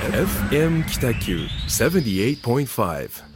[0.00, 3.29] FM 北九78.5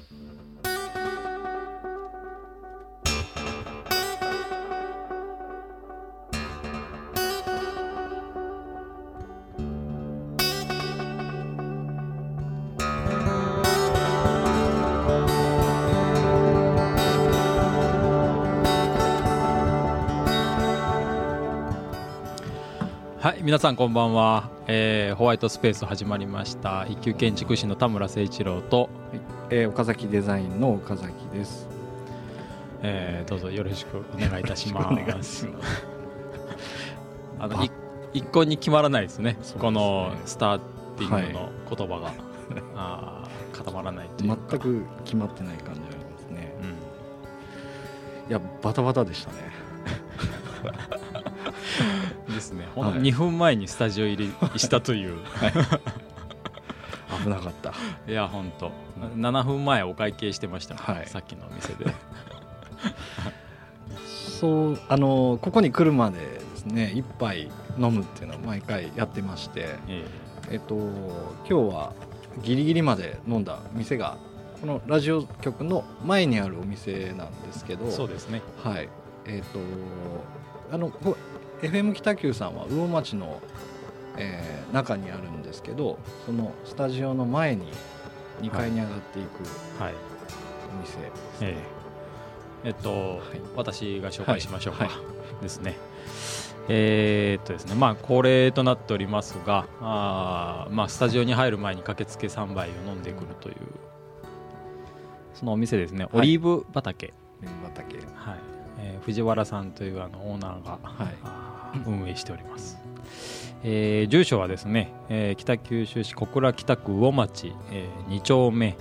[23.55, 26.87] 皆さんこんばんは、えーホワイトスペース始まりました。
[26.91, 28.91] 一級建築士の田村誠一郎と、
[29.49, 31.69] えー岡崎デザインの岡崎です。
[32.83, 34.91] えーどうぞよろしくお願いいたしま
[35.23, 35.47] す。
[37.39, 37.71] あのい
[38.13, 39.35] 一向に決まらないですね。
[39.35, 39.39] ね。
[39.57, 40.59] このスター
[40.99, 42.13] ティングの言葉が、
[42.75, 46.53] あー固まらないというか、全く決まってない感じありますね。
[48.27, 49.39] ういやバタバタでしたね。
[52.53, 52.69] ん、ですね。
[52.75, 53.01] ほんとはい。
[53.03, 55.19] 2分前にスタジオ入りしたという。
[57.23, 57.73] 危なかった。
[58.09, 58.73] いや本当
[59.17, 61.07] 7分前お会計してました、はい。
[61.07, 61.87] さっきのお店で。
[64.41, 70.05] そうあのここに来るまでですね一杯飲むっていうのを毎回やってまして、え
[70.51, 70.57] え。
[70.57, 70.75] っと
[71.49, 71.93] 今日は
[72.43, 74.19] ギリギリまで飲んだ店が
[74.61, 78.43] このラジオ局の前にあるお店なんですけど、ーそうですね。
[78.63, 78.89] はい。
[79.27, 79.59] えっ、と
[80.73, 81.17] あのこ
[81.63, 83.41] FM 北九さんは魚町の、
[84.17, 87.69] えー中にあるんですけど、そのスタジオの前に
[88.43, 89.45] 2階に上がっていく
[89.81, 89.95] はい。
[90.77, 91.59] お店ですえね。
[92.65, 92.71] ええ。
[92.71, 93.21] っと、はい。
[93.55, 94.93] 私が紹介しましょうか、はい。
[94.95, 95.01] は
[95.41, 95.77] ですね。
[96.69, 97.77] えーっとですね。
[97.77, 103.57] まあ恒例となっておりますがあーまあスタジオに入る前に駆けつけ3杯を飲んでくるという
[105.35, 106.09] そのお店ですね、い。
[106.13, 107.99] オリーブ畑、麺畑。
[108.17, 108.54] はい
[108.85, 111.15] えー藤原さんというあのオーナーが、はい
[111.87, 112.79] 運営しております、
[113.65, 118.77] えー住所はですね、えー北九州市小倉北区魚町、え2丁目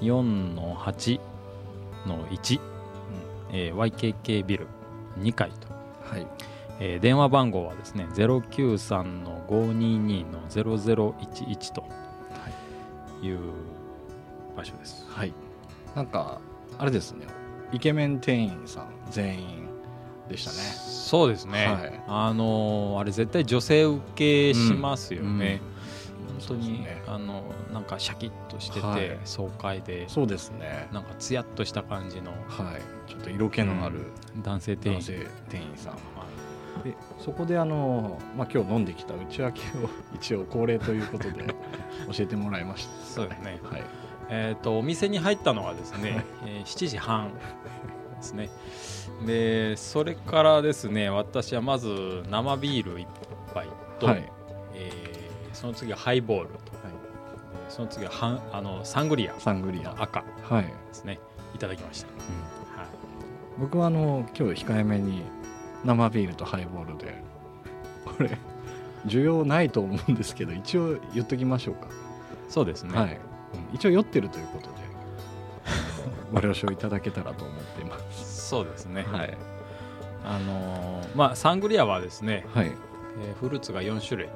[0.00, 1.20] 4の8
[2.06, 2.60] の1、
[3.52, 4.66] えー YKK ビル
[5.18, 5.68] 2階と、
[6.04, 6.26] はい。
[6.78, 11.84] えー電話番号はですね093の522の0011と
[13.22, 13.38] いう
[14.56, 15.32] 場所ですはい。
[15.96, 16.40] なんか
[16.78, 17.26] あれですね。
[17.72, 19.68] イケメン店員さん全員
[20.28, 20.56] でしたね。
[20.58, 22.02] そうですね、はい。
[22.06, 25.60] あのーあれ絶対女性受けしますよね、
[26.28, 27.02] 本当に、そうですね。
[27.06, 29.18] あのなんかシャキッとしてて、はい。
[29.24, 30.88] 爽快でそうですね。
[30.92, 33.10] なんかツヤっとした感じのはい。
[33.10, 34.06] ちょっと色気のある
[34.42, 35.92] 男性店員、男性店員さん。
[35.94, 36.00] はい。
[36.84, 41.44] でそこであの、まあ、今日飲んできた内訳を 一応恒例ということで
[42.10, 43.60] 教えてもらいましたそうですね。
[43.64, 43.84] はい。
[44.32, 48.48] えー、とお店に入ったのがですね、 えー7時半ですね
[49.26, 53.06] でそれからですね私はまず生ビール1
[53.54, 53.66] 杯
[53.98, 54.32] と、はい。
[54.74, 55.20] えー
[55.52, 56.60] その次はハイボールと、で
[57.68, 59.34] その次はハンあのサングリア。
[59.38, 59.92] サングリア。
[59.92, 60.24] の赤。
[60.42, 60.64] はい。
[60.64, 61.18] ですね。
[61.54, 62.06] いただきました、
[62.80, 62.88] はい。
[63.58, 65.22] 僕はあの今日控えめに
[65.84, 67.22] 生ビールとハイボールで
[68.04, 68.38] これ
[69.06, 71.88] 需要ないと思うんですけど一応言っときましょうか、
[72.48, 73.18] そうですね、はい、
[73.70, 73.74] うん。
[73.74, 74.74] 一応酔ってるということで
[76.32, 77.79] ご了承いただけたらと思って
[78.50, 79.38] そうですね、はい。
[80.24, 82.66] あのーまあサングリアはですね、はい。
[82.66, 84.28] えーフルーツが4種類、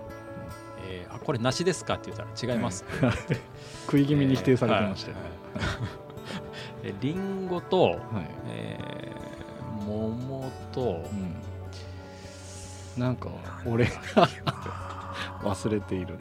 [0.89, 2.85] えーあこれ梨ですかって言ったら違います、
[3.87, 5.17] 食い気味に否定されてましたよ、
[5.57, 6.95] えーはい。
[6.95, 7.99] えリンゴと、はい。
[8.51, 9.25] えー
[9.85, 11.05] 桃と、
[12.97, 13.29] うん、なんか
[13.67, 14.29] 俺が
[15.43, 16.17] 忘れている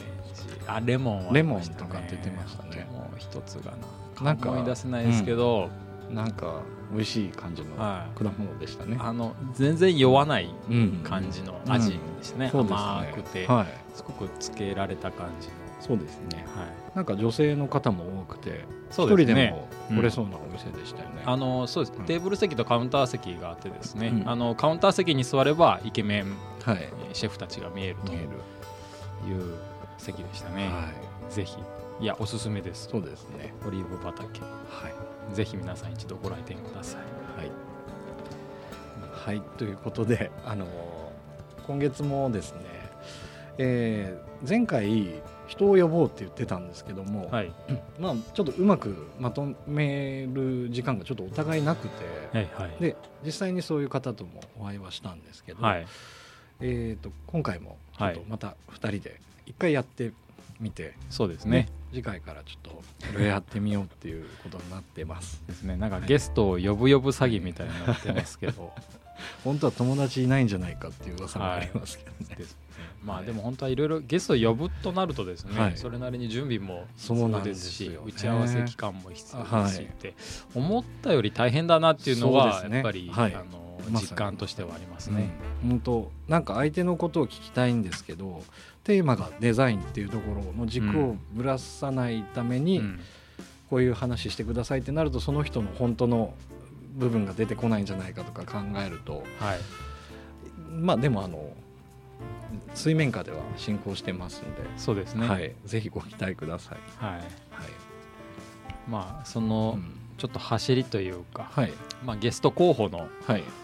[0.68, 2.88] あレモンはレモンとか出てましたね。
[2.92, 3.72] もう一つが
[4.18, 5.70] ななんか思い出せないですけど、
[6.14, 8.18] なんか美味しい感じのはい。
[8.18, 8.98] 果物でしたね。
[9.00, 12.78] あの全然酔わないうん感じの味でしたね、そうですね。
[12.78, 16.46] 甘くて、はい、すごくつけられた感じの、そうですね。
[16.56, 19.16] はい、なんか女性の方も多くて、一ね。
[19.26, 21.24] 人でも来れそうなお店でしたよね。
[21.26, 22.06] あのそうです、うん。
[22.06, 24.30] テーブル席とカウンター席があってですね、うん。
[24.30, 26.78] あのカウンター席に座ればイケメンはい。
[26.82, 28.30] えーシェフたちが見えるという。
[30.00, 30.90] 席でしたね、は
[31.30, 31.34] い。
[31.34, 31.56] ぜひ。
[32.02, 32.90] いやおすすめです。
[32.90, 33.54] そうですね。
[33.66, 34.42] オリーブ畑。
[34.42, 34.94] はい。
[35.32, 37.02] ぜひ皆さん一度ご来店ください
[37.38, 37.52] はい。
[39.12, 39.42] はい。
[39.58, 40.70] ということで、あのー
[41.66, 42.60] 今月もですね、
[43.58, 47.52] えー前回人を呼ぼうって言ってたんですけども、はい
[48.00, 55.88] まあちょっとうまくまとめる時間がちょっとお互いなくて、はいはいで実際にそういう方ともお会いはしたんですけど、はい
[56.60, 60.12] えー、と今回もちょっはいとまた2人で1回やって
[60.64, 60.96] 見て。
[61.10, 61.70] そうですね。
[61.92, 62.84] 次回からちょっとこ
[63.20, 65.44] れやってみようっていうことになってます。
[65.46, 65.76] ですね。
[65.76, 68.74] なんかゲストを呼ぶ呼ぶ詐欺みたいになってますけど。
[69.44, 72.58] 本当は友達いないんじゃないかっていう噂もありますけどね、ですね。
[73.04, 75.78] まあでも本当はいろいろゲストを呼ぶとなるとですね、はい。
[75.78, 78.12] それなりに準備もそうなん必要ですよね。
[78.12, 79.86] し打ち合わせ期間も必要ですしはい。
[79.86, 80.16] って
[80.56, 83.36] 思ったより大変だなっていうのはやっぱり、はい。
[83.36, 85.30] あの実感としてはありますね。
[85.64, 85.70] うん。
[85.70, 88.44] 本当なんか相手のことを聞きたいんですけど
[88.84, 93.00] テーマがデザインっていうところの軸をぶらさないために、うん。
[93.70, 96.36] こういう話してくださいってなるとその人の本当の
[96.96, 99.60] 部分が出てこないんじゃないかとか考えるとはい。
[100.70, 101.54] まあでもあの
[102.76, 105.28] 水面下では進行してますんで、そうですね。
[105.28, 106.78] はい、ぜひご期待ください。
[107.04, 107.14] はい。
[107.14, 107.24] はい。
[108.88, 110.00] まあその、うん。
[110.18, 111.74] ちょっと走りというか、はい。
[112.06, 113.42] まあ、ゲスト候補のはい。
[113.42, 113.63] お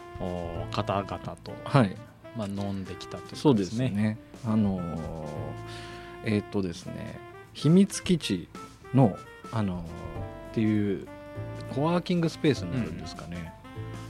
[0.71, 1.05] 方々
[1.43, 1.95] と、はい
[2.37, 3.89] まあ、飲んできたというそうでことですすね。
[3.89, 4.17] ね。
[4.45, 5.27] あのー
[6.25, 7.19] えーっとですね
[7.53, 8.47] 秘密基地
[8.93, 9.15] の
[9.51, 9.83] あのーっ
[10.53, 11.07] ていう
[11.73, 13.53] コワーキングスペースになるんですかね。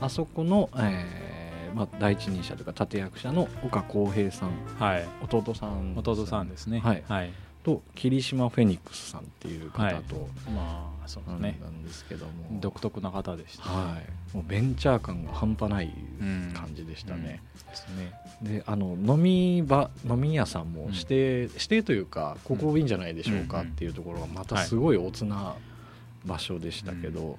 [0.00, 6.80] あそこの、えーまあ、第一人者というか立役者の岡浩平さんはい弟さん弟さんですね。
[6.80, 7.30] はいはい。
[7.62, 11.58] と霧島フェニックスさんっていう方と、まあそうね。
[11.60, 16.52] なんですけども、独特な方でした、はい、もうベンチャー感が半端ないうん。
[16.54, 17.42] 感じでしたね。
[17.68, 18.12] ですね。
[18.42, 20.92] であの飲み場飲み屋さんもうん。
[20.92, 25.54] 指定、指定というかここいいんじゃないでしょうかっていうところがまたすごいおつな
[26.24, 27.38] 場所でしたけど、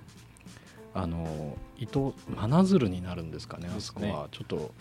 [0.94, 4.28] あの伊藤真鶴になるんですかねあそこは。
[4.32, 4.74] ちょっと、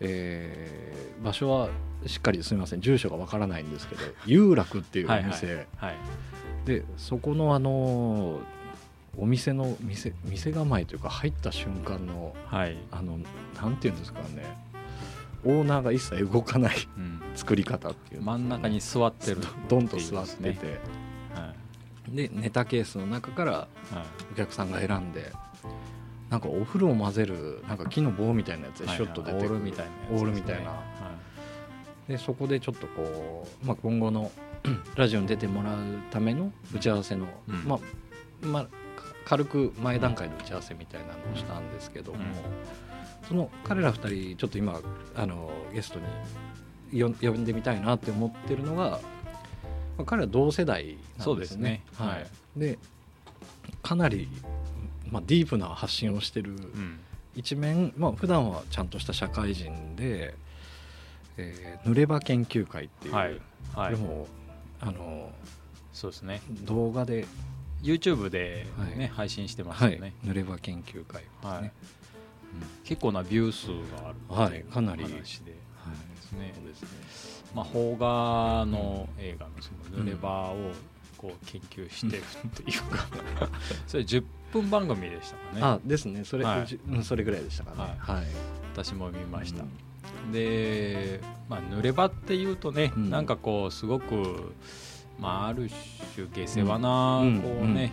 [0.00, 1.68] えー場所は
[2.06, 5.96] しっかりすみません住所がわからないんですけど 有楽っていうお店、はい。
[6.64, 8.40] でそこのあの
[9.16, 12.76] お店の店店構えというか入った瞬間のはい。
[12.90, 13.18] あの
[13.60, 14.44] なんていうんですかね
[15.44, 17.20] オーナーが一切動かないうん。
[17.34, 19.38] 作り方っていう真ん中に座ってる。
[19.68, 20.66] ドンと座っててって
[22.12, 23.54] いでネタケースの中からい。
[23.54, 24.04] はい。
[24.32, 25.32] お客さんが選んで
[26.30, 29.54] なんかお風呂を混ぜるなんか木の棒みたいなやつでシュッと出てくる。
[29.54, 29.92] オールみたいな。
[30.10, 30.70] オールみたいな。
[30.70, 30.82] は
[32.06, 34.30] でそこでちょっとこう、まあ、今後の
[34.96, 35.76] ラジオに出てもらう
[36.10, 37.64] ための打ち合わせの、うん。
[37.64, 38.70] まあまあか
[39.24, 42.24] 軽く前段階の打ち合わせみたいなのをしたんですけども、うん。
[43.26, 44.80] その彼ら2人ちょっと今
[45.16, 49.00] あのゲストによ呼んでみたいなって思ってるのが、ま
[49.98, 51.24] あ、彼ら同世代なんですね。
[51.24, 51.82] そうですね。
[51.96, 52.26] ははい
[52.56, 52.78] い、で
[53.82, 54.28] かなり、
[55.10, 57.00] まあ、ディープな発信をしてるうん。
[57.34, 60.34] 一面、まあ普段はちゃんとした社会人で、
[61.36, 63.40] えー濡れ場研究会っていう、はい。
[63.74, 63.96] はいこれ。
[63.96, 64.26] も
[64.80, 65.30] あの
[65.92, 66.42] そうですね。
[66.64, 67.26] 動画で、
[67.82, 68.66] YouTube で
[68.96, 71.72] ね、はい配信してますはいよね。、濡れ場研究会ですね、はいはい
[72.82, 73.68] 結構なビュー数
[74.02, 75.52] があるっていうかなり、話で。
[75.52, 75.58] はい
[76.16, 76.88] ですねそうですね
[77.54, 80.72] まあ、邦画の映画のその濡れ場を
[81.16, 83.06] こう研究してるっていうか、
[83.86, 84.22] それ10
[84.52, 85.60] 分番組でしたかね。
[85.62, 86.24] あですね。
[86.24, 87.04] それ、はい。
[87.04, 87.94] それぐらいでしたかね。
[87.98, 88.24] はい、
[88.72, 90.32] 私も見ました、うん。
[90.32, 93.10] で、まあ、濡れ場っていうとね、うん。
[93.10, 94.52] なんかこうすごく、
[95.18, 95.68] まあ、ある
[96.14, 97.40] 種下世話なうん。
[97.40, 97.92] こうね、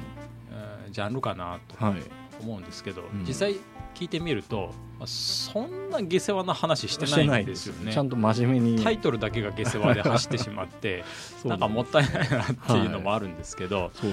[0.52, 2.02] えージャンルかなとはい。
[2.42, 3.25] 思うんですけど、ん。
[3.28, 3.56] 実際
[3.95, 7.94] 聞いてみると、まあ、そんな下世話な話してないんですよね。
[7.94, 8.83] ちゃんと真面目に。
[8.83, 11.03] タイトルだけが下世話で走ってしまって
[11.45, 14.12] なんかもったいないなっていうのもあるんですけど、そう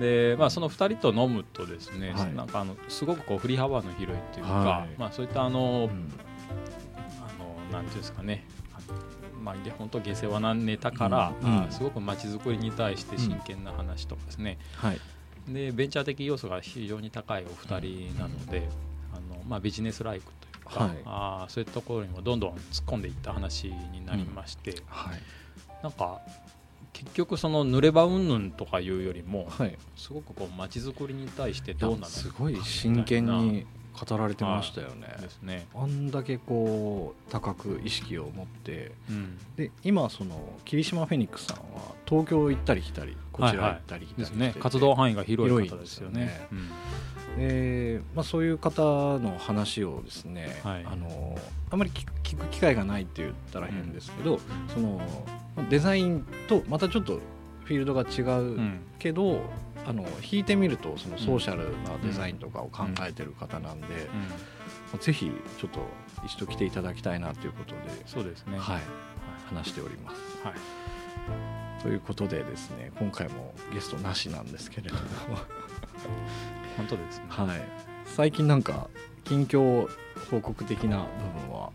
[0.00, 2.34] でまあ、その2人と飲むとですね、はい。
[2.34, 4.88] なんかあのすごくこう振り幅の広いっていうか、はい。
[4.98, 6.12] まあ、そういったあの、うん。
[7.20, 8.44] あのなんていうんですかね。
[9.44, 15.00] まあ、げ本当下世話なネタから、うんあすごく街づくりに対して真剣な話とかですね、はい。
[15.48, 18.66] でベンチャー的要素が非常に高いお二人なので、
[19.16, 20.98] あのまあ、ビジネスライクというか、はい。
[21.04, 25.20] あーそういったところにもどんどん突っ込んでいった話になりまして、はい。
[25.82, 26.20] なんか
[26.92, 29.76] 結局その濡れ場云々とかいうよりもはい。
[29.96, 35.66] すごくこう街づくりに対してどうなのかすごい真剣に語られてましたよね、ですね。
[35.74, 38.92] あんだけこう高く意識を持って。
[39.08, 39.38] うん。
[39.56, 44.54] で今その霧島フェニックスさんは東京行ったり来たりこちら行ったり来たりですね。
[44.58, 46.46] 活動範囲が広い方ですよね。
[46.50, 46.70] 広いで
[47.10, 48.82] すよでまあ、そういう方
[49.18, 50.84] の話をですね、はい。
[50.86, 51.38] あの
[51.70, 54.38] あまり聞く機会がないって言ったら変ですけど、
[54.72, 55.00] その
[55.68, 57.20] デザインとまたちょっと
[57.64, 58.80] フィールドが違うんううん。
[58.98, 59.40] けど、
[59.86, 63.86] あの弾いてみるとそのソーシャルなデザインとかを考えてる方なんで、
[65.00, 65.80] ぜひちょっと
[66.24, 68.58] 一度来ていただきたいなということで、そうですね。
[68.58, 68.80] はい、
[69.46, 70.16] 話しております。
[70.44, 70.54] はい。
[71.82, 75.00] ということでですね今回もゲストなしなんですけれども、
[76.76, 77.24] 本当ですね。
[77.28, 77.60] はい、
[78.06, 78.88] 最近なんか
[79.24, 79.88] 近況
[80.30, 81.70] 報告的な部分は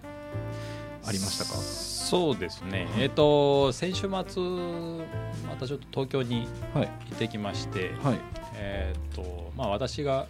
[1.06, 1.52] ありましたか？
[1.52, 6.88] そうですね、えっ、と先週末またちょっと東京にはい。
[6.88, 8.20] 行ってきまして、はい。
[8.56, 10.28] えっ、とまあ私が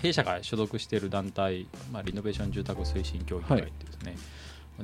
[0.00, 4.16] 弊社が所属している団体、まあ、リノベーション住宅推進協議会ってですね、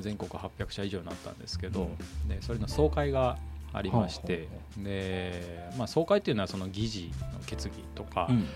[0.00, 1.90] 全国800社以上になったんですけど、
[2.28, 3.38] でそれの総会が
[3.72, 8.46] ありまして、でまあ、総会っていうのはその議事の決議とか、うん。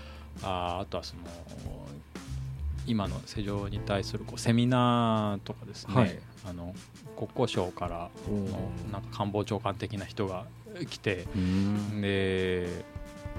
[0.41, 1.21] ああとはその
[2.85, 6.19] 今の世情に対するこうセミナーとかですね、はい。
[6.45, 6.73] あの
[7.15, 10.45] 国交省からおのなんか官房長官的な人が
[10.89, 12.01] 来てうん。
[12.01, 12.67] で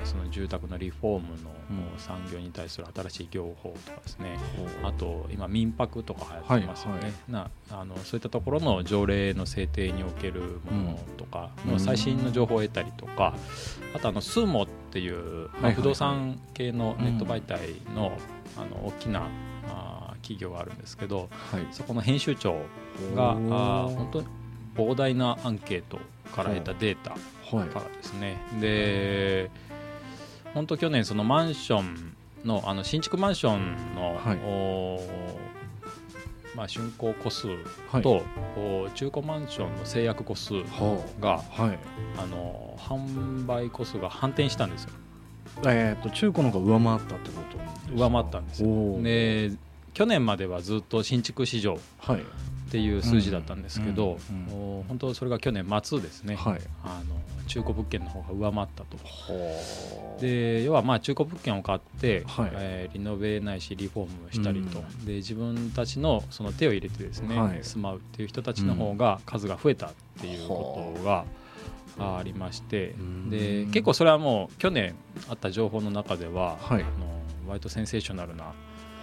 [0.02, 4.90] その住宅のリフォームのうん産業に対する新しい業法とかですね、ほう。
[4.90, 7.12] あと今民泊とか流行ってますよね、はいはい。
[7.28, 13.34] なあのそういったところの条例の制定におけるものとかの最新の情報を得たりとか、
[13.94, 15.74] あとあのスーモっていう、まあはいはいはい。
[15.74, 17.60] 不動産系のネット媒体
[17.94, 18.12] の,、
[18.56, 19.28] あの大きな
[20.22, 21.66] 企業があるんですけどはい。
[21.70, 22.56] そこの編集長
[23.14, 24.26] が本当に
[24.74, 25.98] 膨大なアンケート
[26.34, 27.10] から得たデータ
[27.56, 28.36] はいからですね。
[28.60, 29.50] で
[30.54, 34.38] 本当去年そのマンションのあの新築マンションの、はい。
[34.44, 35.00] お
[36.54, 37.48] まあ、竣工戸数
[37.90, 38.02] はい。
[38.94, 41.62] 中古マンションの制約戸数はがあ。
[41.62, 41.78] はい。
[42.16, 44.90] あの販売戸数が反転したんですよ。
[45.66, 47.42] えっと中古の方が上回ったってこ
[47.88, 49.02] と上回ったんですよ。
[49.02, 49.52] で
[49.92, 52.22] 去年まではずっと新築市場はい
[52.74, 54.18] っていう数字だったんですけど、
[54.88, 56.60] 本当それが去年末ですね、はい。
[56.82, 57.14] あの
[57.46, 58.96] 中古物件の方が上回ったと。
[58.96, 62.50] はで要はまあ中古物件を買って、はい。
[62.54, 65.06] えーリノベないしリフォームしたりと、うん。
[65.06, 67.60] で自分たちのその手を入れてですね、はい。
[67.62, 71.24] 住まうっていう人たちの方が数が増えたっていうことが
[71.96, 73.30] ありまして、うん。
[73.30, 74.96] で結構それはもう去年
[75.28, 76.82] あった情報の中では、はい。
[76.82, 77.14] あの
[77.46, 78.54] 割とセンセーショナルなは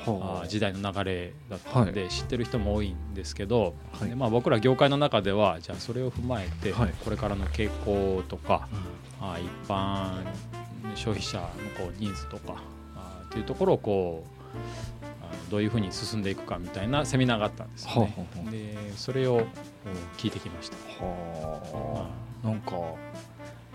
[0.05, 4.09] あー時代の流れだったので、知ってる人も多いんですけど、はい。
[4.09, 6.93] でまあ、僕ら業界の中ではじゃあそれを踏まえて、はい。
[7.03, 8.67] これからの傾向とか、
[9.21, 9.27] うん。
[9.27, 10.23] あー一般
[10.95, 11.45] 消費者の
[11.77, 12.55] こうニーズとか
[12.95, 18.01] あーっていうところをこうどういうふうに進んでいくかみたいなセミナーがあったんですよね。
[18.01, 18.51] はあはあはあ。
[18.51, 19.41] でそれをお
[20.17, 20.77] 聞いてきました。
[21.03, 22.07] は
[22.43, 22.47] あ。
[22.47, 22.71] なんか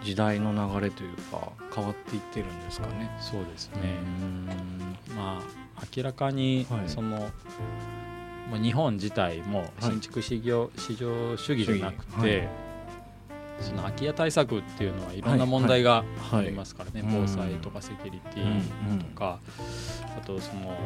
[0.02, 3.10] 時代の流れというか変わっていってるんですかね。
[3.20, 3.76] そうですね、
[4.20, 4.46] うん。
[5.16, 5.65] まあ
[5.96, 6.88] 明らかにはい。
[6.88, 7.30] その、
[8.50, 9.70] まあ、日本自体もはい。
[9.80, 12.48] 新築市場,、市場主義じゃなくて、
[13.60, 16.46] その空き家対策っていうのはいろんな問題があはい。
[16.46, 17.26] りますからね、うん。
[17.26, 19.40] 防災とかセキュリティとか、
[20.16, 20.76] あとその、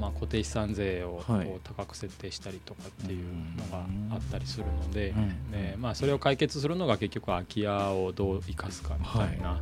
[0.00, 1.22] まあ、固定資産税を
[1.64, 3.24] 高く設定したりとかっていう
[3.56, 3.84] のが
[4.14, 5.50] あったりするので、うん。
[5.50, 9.60] でまあ、それを解決するのが結局空き家をどう生かすかみたいな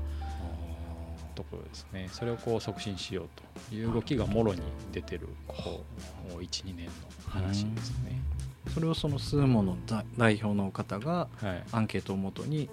[1.36, 3.28] ところですね、それをこう促進しよう
[3.68, 5.84] という動きがもろに出てるここ
[6.30, 6.92] 12年の
[7.28, 8.20] 話ですね。
[8.74, 11.64] それをそのスーモの代代表の方がはい。
[11.70, 12.68] アンケートをもとに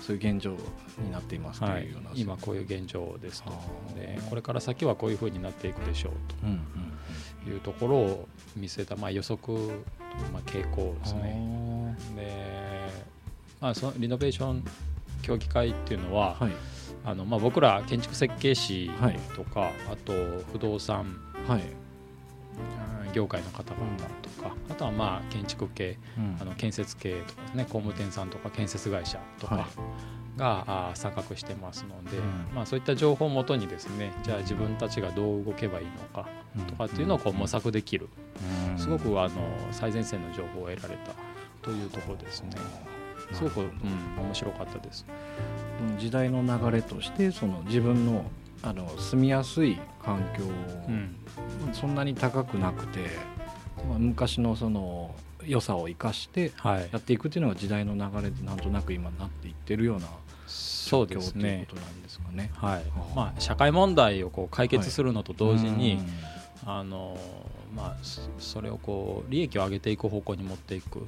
[0.00, 0.56] そういう現状
[0.98, 3.50] になっていますとはいいうような、今こういう現状ですと。
[3.94, 6.46] でこれから先はこういうふうになっていくでしょうと。
[7.48, 9.52] いうところを見せた、まあ、予測、
[10.32, 11.20] まあ、傾向ですね。
[11.20, 11.96] ね。
[12.16, 12.90] で、
[13.60, 14.64] まあ、そのリノベーション
[15.22, 16.52] 協議会っていうのは、はい
[17.06, 19.18] あのまあ、僕ら建築設計士はい。
[19.36, 20.12] とか、あと
[20.52, 21.16] 不動産
[21.48, 21.60] はい。
[21.60, 23.86] うん業界の方々
[24.20, 25.98] とか、あとはまあ建築系
[26.38, 29.64] あの建設系とかですね工務店さんとか建設会社とはい。
[29.64, 29.68] か
[30.36, 32.54] が、あー参画してますので、うん。
[32.54, 36.28] まあ、そういった情報をもとにですねじゃあ自分たちがどう動けばいいのか
[36.68, 38.08] とかっていうのをこう模索できる、
[38.70, 38.78] うん。
[38.78, 39.32] すごくあの
[39.70, 41.12] 最前線の情報を得られた
[41.62, 42.50] というところですね。
[43.32, 43.68] すごく、うん、
[44.24, 45.04] 面白かったです。
[45.98, 48.24] 時代の流れとしてその自分の
[48.62, 50.44] あの住みやすい環境
[50.88, 51.14] うん、
[51.72, 53.00] そんなに高くなくて、
[53.88, 55.14] まあ、昔のその
[55.44, 56.88] 良さを生かしてはい。
[56.92, 60.06] や、っていくっていうのが時代の流れでなんとなく今なっていってるような
[60.88, 61.74] 状況というこ。
[61.74, 62.50] となんですかね。
[62.54, 62.82] はい。
[63.14, 65.94] まあ、社会問題をこう解決するのと同時に、
[66.64, 66.70] うん。
[66.70, 67.16] あの
[67.76, 71.00] まあ、そそれをこう利益を上げていく方向に持っていく。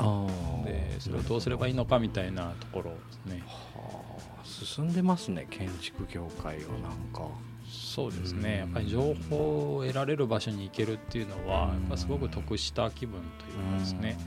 [0.64, 3.42] でそれをどうすればいいのかみたいなところですね。
[3.46, 7.26] はあ進んでますね建築業界はなんか。
[7.70, 8.42] そうですうん。
[8.42, 11.70] ねやっぱり情報を得られる場所に行けるっていうのはうん。
[11.70, 14.18] やっぱすごく得した気分というかですね。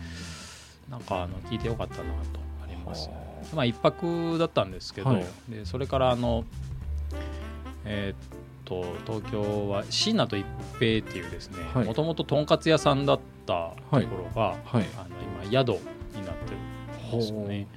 [0.90, 3.08] なんかあの聞いてよかったなとあります。
[3.08, 3.16] は
[3.54, 5.26] まあ一泊だったんですけど、はい。
[5.48, 6.44] でそれからあの
[7.86, 10.46] えーっと東京は椎名と一
[10.80, 11.86] 平っていうですねはい。
[11.86, 14.02] もともととんかつ屋さんだったところ
[14.36, 14.86] が、はい。
[14.98, 15.10] あの
[15.44, 15.70] 今宿
[16.16, 17.68] になってるんですよね。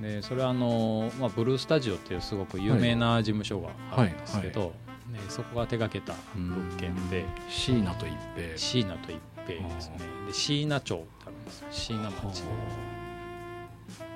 [0.00, 4.72] でそれはあの、まあ、ブルースタジオっていうすごく有名な事務所があるんですけど、
[5.10, 8.56] ねそこが手掛けた物件で椎名と一平。
[8.56, 9.98] 椎名と一平ですね。
[10.26, 11.66] で椎名町ってあるんですよ。
[11.70, 12.42] 椎名町。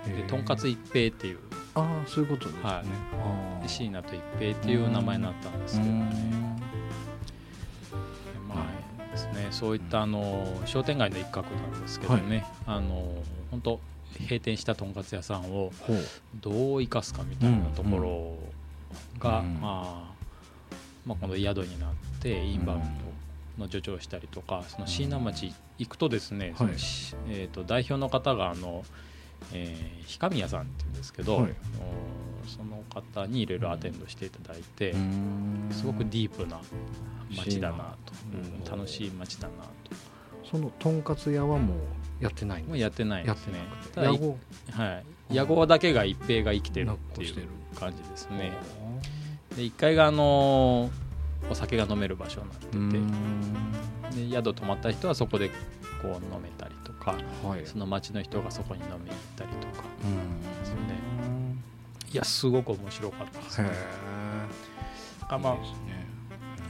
[0.07, 1.39] でとんかつ一平っていう
[1.75, 2.83] ああそういうことですね、は
[3.65, 3.69] い。
[3.69, 6.59] 椎名と一平っていう名前になったんですけどね。
[8.49, 13.81] まあですねそういったあの商店街の一角なんですけどね、あの本当
[14.21, 15.73] 閉店したとんかつ屋さんを
[16.41, 18.37] どう生かすかみたいなところ
[19.19, 19.61] が、うん。
[19.61, 20.13] まあ
[21.07, 22.81] まあ、この宿になってインバウン
[23.59, 28.85] ドの助長したりとかその椎名町行くとですね、そのしえー、と代表の方があの、
[29.53, 31.55] えー、氷上屋さんっていうんですけど、はい。
[32.47, 35.69] その方にいろいろアテンドしていただいて、うん。
[35.71, 36.61] すごくディープな
[37.37, 37.97] 町だな
[38.65, 39.55] と、楽しい町だな
[39.85, 40.13] と。
[40.51, 43.59] そのとんかつ屋はもうやってないんですやってないですね。
[43.97, 44.73] なくて。
[44.73, 48.53] はい、屋号だけが一平が生きてるっていう感じですね。
[49.57, 50.91] で1階があの
[51.51, 55.55] お酒が飲める場所になっててで宿泊まった人はそこでこ
[56.05, 57.67] う飲めたりとかはい。
[57.67, 59.85] その町の人がそこに飲みに行ったりとか
[62.13, 63.61] いやすごく面白かったです。
[63.61, 63.75] へねえ
[65.29, 65.57] あまあ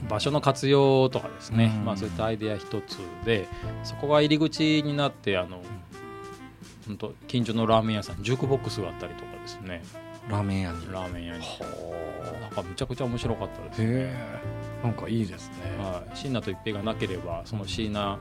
[0.09, 1.85] 場所の活用とかですね、うん。
[1.85, 3.47] まあ、そういったアイデア一つで
[3.83, 5.61] そこが入り口になってあの
[6.87, 9.81] 本当近所のラーメン屋さんジュークボックスがあったりとかですね。
[10.29, 10.91] ラーメン屋に。
[10.91, 11.39] ラーメン屋に。
[11.39, 15.55] はなんかめちゃくちゃ面白かったですね、へえなんかいいですね。
[15.77, 18.17] はい、椎名と一平がなければその椎名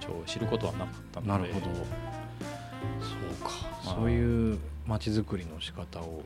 [0.00, 1.32] 町を知ることはなかったので。
[1.32, 1.66] なるほど。
[1.66, 3.50] そうか。
[3.84, 6.24] まあそういう街づくりの仕方を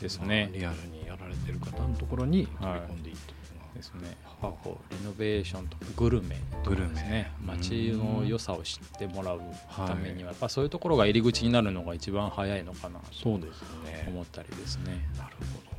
[0.00, 0.48] ですね。
[0.50, 3.74] まあリアルにやられてる方のところに取りはい込んでいいというのは。
[3.74, 4.16] ですね。
[4.24, 7.32] やっぱこうリノベーションとかグルメとかですね。
[7.40, 7.56] グルメ。
[7.58, 9.40] 街の良さを知ってもらう
[9.76, 14.04] ためにははやっぱそういうところが入り口になるのが一番早いのかなとそうですね。
[14.08, 15.06] 思ったりですね。
[15.16, 15.74] なるほど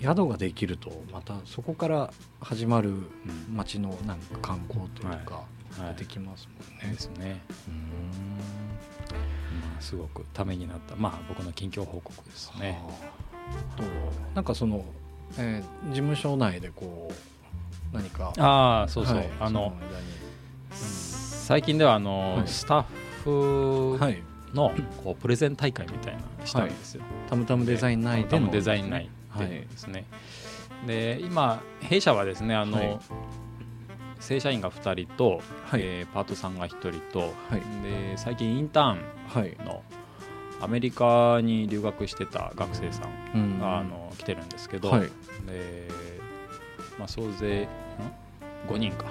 [0.00, 3.06] 宿ができるとまたそこから始まるうん。
[3.54, 5.44] 街のなんか観光というか
[5.78, 5.94] はい。
[5.94, 6.94] 出てきますもんね。
[6.94, 7.74] ですね、うん。
[9.60, 12.80] まあ、すごくためになったまあ僕の近況報告ですね。
[12.84, 13.21] はあ
[13.76, 13.82] と
[14.34, 14.84] なんかその、
[15.38, 20.06] えー事務所内でこう何かああそうそう、はいあのそ間に。
[20.72, 22.48] 最近ではあの、はい。
[22.48, 22.84] スタッ
[23.24, 24.22] フはい。
[24.54, 24.70] の
[25.02, 27.02] こうプレゼン大会みたいなのしたんですよ。
[27.28, 28.28] タムタムデザイン内での。
[28.30, 29.08] タムデザイン内
[29.38, 30.04] でですね。
[30.86, 32.98] で今弊社はですねあの、はい。
[34.20, 35.80] 正社員が2人と、はい。
[35.82, 37.60] えーパートさんが1人と、はい。
[37.82, 39.56] で最近インターンはい。
[39.64, 39.82] の
[40.62, 43.02] アメリカに留学してた学生さ
[43.34, 43.58] んうん。
[43.58, 45.00] が、あの来てるんですけど、はい。
[45.46, 45.88] で
[46.98, 47.68] まあ、総勢ん
[48.68, 49.06] ？5人か。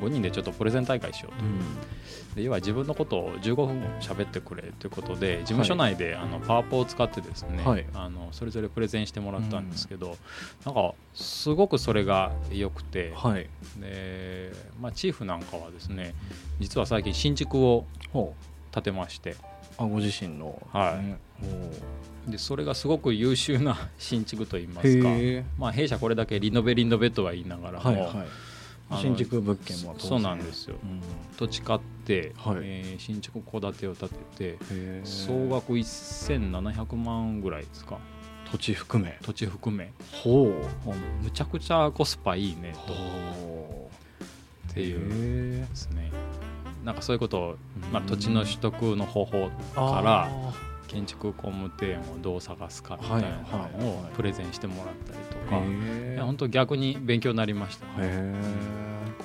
[0.00, 0.22] 5人。
[0.22, 1.44] でちょっとプレゼン大会しようと。
[1.44, 1.60] うん。
[2.34, 7.86] で要は自分のことを15分喋ってくれということで事務所内であのパワポを使ってですね、はい。
[7.94, 10.16] あのそれぞれプレゼンしてもらったんですけど、
[10.64, 13.48] なんかすごくそれが良くて、はい。
[13.78, 16.14] でまあ、チーフなんかはですね
[16.60, 18.34] 実は最近新築をほ
[18.72, 19.36] 建てましてう
[19.78, 20.60] あご自身の。
[20.72, 21.04] はい。
[21.04, 21.18] ね。
[22.26, 25.08] でそれがすごく優秀な 新築といいまおすか、
[25.58, 29.02] まあ、弊社これだけリノベリノベとは言いながらも、はいはい。
[29.02, 30.76] 新築物件もそうなんですよ。
[30.82, 31.00] うん。
[31.36, 32.56] 土地買って、はい。
[32.62, 34.58] えー新築戸建てを建てて
[35.04, 37.98] 総額1700万ぐらいですか。
[38.50, 39.18] 土地含め。
[39.22, 39.90] 土地含め。
[40.12, 41.24] ほう。
[41.24, 42.92] むちゃくちゃコスパいいねと。
[42.92, 43.90] っほ
[44.74, 46.10] ていうですね
[46.84, 47.56] なんかそういうことを、
[47.92, 48.06] まあ、うん。
[48.06, 50.74] 土地の取得の方法あからー。
[50.86, 57.86] 建築工務店をどう探すかみたいなのをはいプレゼンしてもらったりとか、へえいや本当逆に勉強になりました。
[57.86, 58.34] ねへ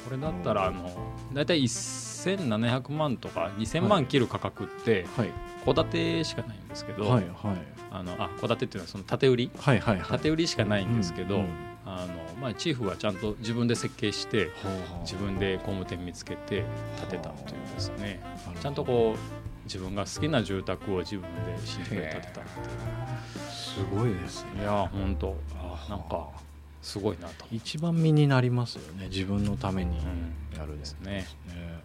[0.03, 0.89] これだったらあの
[1.33, 5.05] 大体1700万とか2000万切る価格って
[5.65, 7.57] 戸建てしかないんですけど、はいはい。
[7.91, 9.51] あのあ戸建てっていうのはその建て売り？
[9.57, 10.09] はいはいはい。
[10.09, 14.51] 建て売りしかないんですけど、うんうんあのまあ、チーフはちゃんと自分で設計して
[15.01, 16.63] 自分で工務店見つけて
[17.09, 18.21] 建てたというですね。
[18.61, 24.61] ちゃんとこう自分が好きな住宅を自分で新築で建てたっていうすごいですね。
[24.61, 26.27] いや本当あなんか
[26.81, 29.07] すごいなと、一番身になりますよね。
[29.09, 30.79] 自分のためにうんやるん。
[30.79, 31.27] ですね。
[31.47, 31.81] ね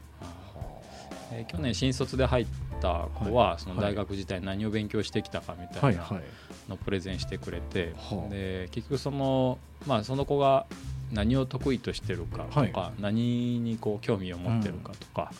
[1.32, 2.46] えー去年新卒で入っ
[2.80, 6.20] た子はその大学時代何を勉強してきたかみたいいはい。
[6.68, 8.30] のをプレゼンしてくれて、はあ。
[8.30, 10.66] で結局その,、まあ、その子が
[11.12, 15.30] 何を得意としてるかとか、は何にこう興味を持ってるかとか、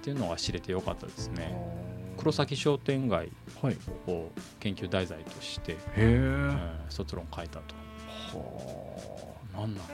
[0.00, 1.54] っていうのが知れてよかったですね。
[2.16, 3.28] 黒崎商店街
[4.06, 6.16] を研究題材として、え。
[6.16, 7.74] うん卒論書いたと。
[8.38, 9.84] は何なんだ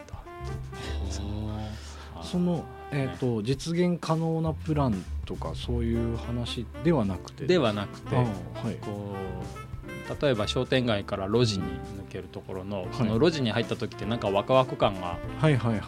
[2.17, 2.23] あ。
[2.23, 7.47] そのえっと実現可能なプランとかそういう話ではなくて。
[7.47, 8.27] ではなくて、あは
[8.71, 8.77] い。
[8.81, 9.27] こう
[10.23, 15.19] 例えば商店街から路地に抜けるところの、その路地に入った時ってなんかワクワク感が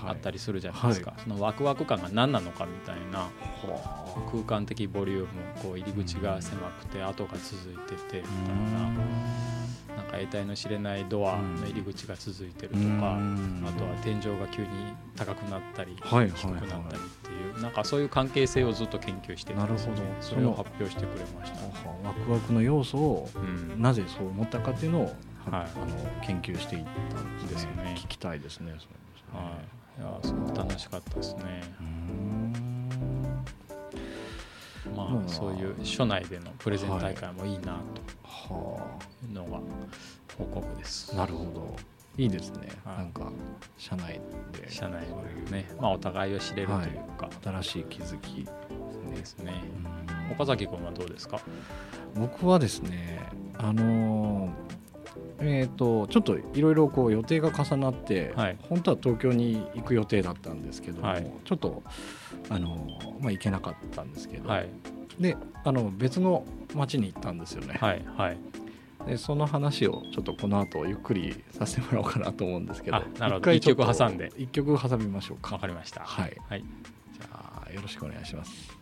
[0.06, 3.28] あったりするじゃないですか、そのワクワク感が何なのかみたいな
[4.32, 5.26] 空間的ボリューム
[5.62, 13.64] こう入り口が狭くて跡が続いててみたいななんか得体の知れないドアの入り口が続いてるとか、うん。
[13.66, 14.68] あとは天井が急に
[15.16, 20.02] 高くなったりはいはいはい低くなったりっていうなんかそういう関係性をずっと研究しててなるほど。
[20.20, 21.58] それを発表してくれました。
[22.06, 23.38] ワクワクの要素をう
[23.76, 23.82] ん。
[23.82, 25.14] なぜそう思ったかっていうのを、はい。
[25.50, 27.50] あの研究していったんですね。
[27.50, 27.94] ですね。
[27.98, 28.86] 聞きたいですねそ
[29.34, 29.40] れ。
[29.40, 29.50] は
[29.98, 32.77] い、いやすごく楽しかったですね。
[34.96, 35.28] まあ、うん。
[35.28, 37.80] そういう所内でのプレゼン大会もいいなは
[38.48, 39.58] というのが
[40.38, 41.10] 報告です。
[41.14, 41.76] あなるほど。
[42.16, 42.96] いいですね、はい。
[42.98, 43.30] なんか
[43.76, 44.20] 社内
[44.52, 44.70] で。
[44.70, 45.06] 社内
[45.46, 48.44] でね、まあ、お互いを知れるというか、新しい気づき
[49.14, 49.62] ですね。
[50.28, 50.32] うん。
[50.32, 51.40] 岡崎君はどうですか？
[52.16, 53.20] 僕はですね
[53.56, 54.77] あのー
[55.40, 58.56] えー、とちょっといろいろこう予定が重なって、はい。
[58.68, 61.30] 本当は東京に行く予定だったんですけども、はい。
[61.44, 61.82] ちょっと、
[62.48, 64.68] あのーまあ、行けなかったんですけど、はい、
[65.20, 68.38] であの別の町に行ったんですよね、はい、はい。
[69.06, 73.44] でその話をちょっとこの後ゆっくりさせてもらおうかなと思うんですけどあなるほど。
[73.44, 74.32] 回曲挟んで。
[74.36, 75.54] 一曲挟みましょうか。
[75.54, 76.00] わかりました。
[76.02, 76.36] はい。
[76.48, 76.64] はい。
[77.12, 78.78] じゃあよろしくお願いします。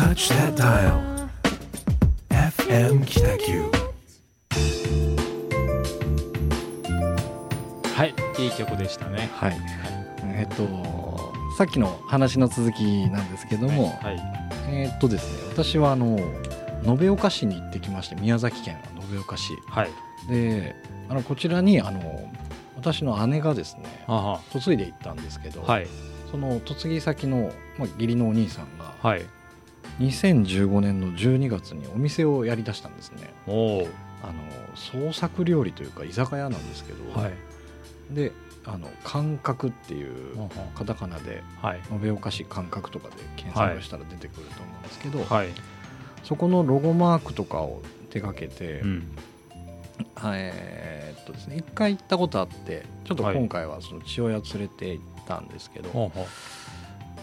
[0.00, 1.28] Touch that dial.
[2.30, 3.70] FM Kitaku.
[7.94, 9.28] はい、いい曲でしたね。
[9.34, 9.56] はい、
[10.22, 14.20] えっとさっきの話の続きなんですけども、はい、
[14.70, 16.18] えっとですね私はあの
[16.86, 19.90] 延岡市に行ってきまして宮崎県の延岡市はい、
[20.30, 20.74] で
[21.10, 22.26] あのこちらにあの
[22.74, 25.86] 私の姉がですねは嫁いで行ったんですけど、はい、
[26.30, 29.26] その嫁ぎ先の、まあ、義理のお兄さんがはい。
[30.00, 33.32] 2015年の12月にお店をやりだしたんですね。
[34.22, 34.32] あの
[34.74, 38.32] 創作料理というか居酒屋なんですけど、はい、で
[38.66, 45.48] あの感覚っていうはカタカナではい、延岡市感覚とかで検索したら出てくると思うんですけど、はい、
[46.22, 49.16] そこのロゴマークとかを手掛けて、うん、
[50.24, 53.36] えーっとですね一回行ったことあってちょっとはい。
[53.36, 56.26] 今回はその父親連れて行ったんですけど、ほうほ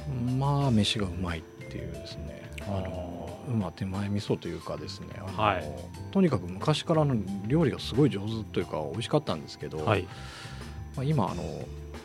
[0.10, 5.64] う、まあ飯がうまいっていうですねああの馬手前味噌というかですねあの、はい。
[6.12, 7.16] とにかく昔からの
[7.48, 10.04] 料理がすごい上手というか美味しかったんですけど、はい、
[10.96, 11.44] まあ、今あの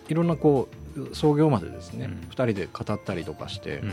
[0.09, 2.13] いろんなこう創業までですね、うん。
[2.31, 3.93] 2人で語ったりとかして、うん、い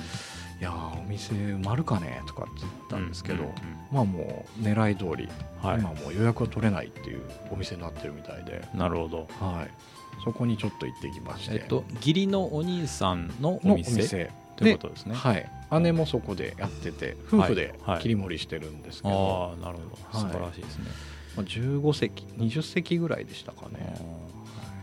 [0.62, 3.56] やーお店埋まるかねとかって言ったんですけど、うんうん
[3.92, 5.28] まあもう狙い通り、
[5.64, 9.28] はい、今もう予約は取れないっていうお店になってるみたいで、なるほど。
[9.40, 9.72] はい、
[10.24, 14.30] そこにちょっと行ってきまして、えっと、義理のお兄さんののお店
[14.60, 15.16] ということですね。
[15.16, 15.50] はい、
[15.82, 17.96] 姉もそこでやってて夫婦ではい。
[17.96, 18.02] はい。
[18.02, 20.32] 切り盛りしてるんですけど、ああ、なるほど、はい。
[20.32, 20.86] 素晴らしいですね。
[21.38, 23.96] まあ、15席20席ぐらいでしたかね。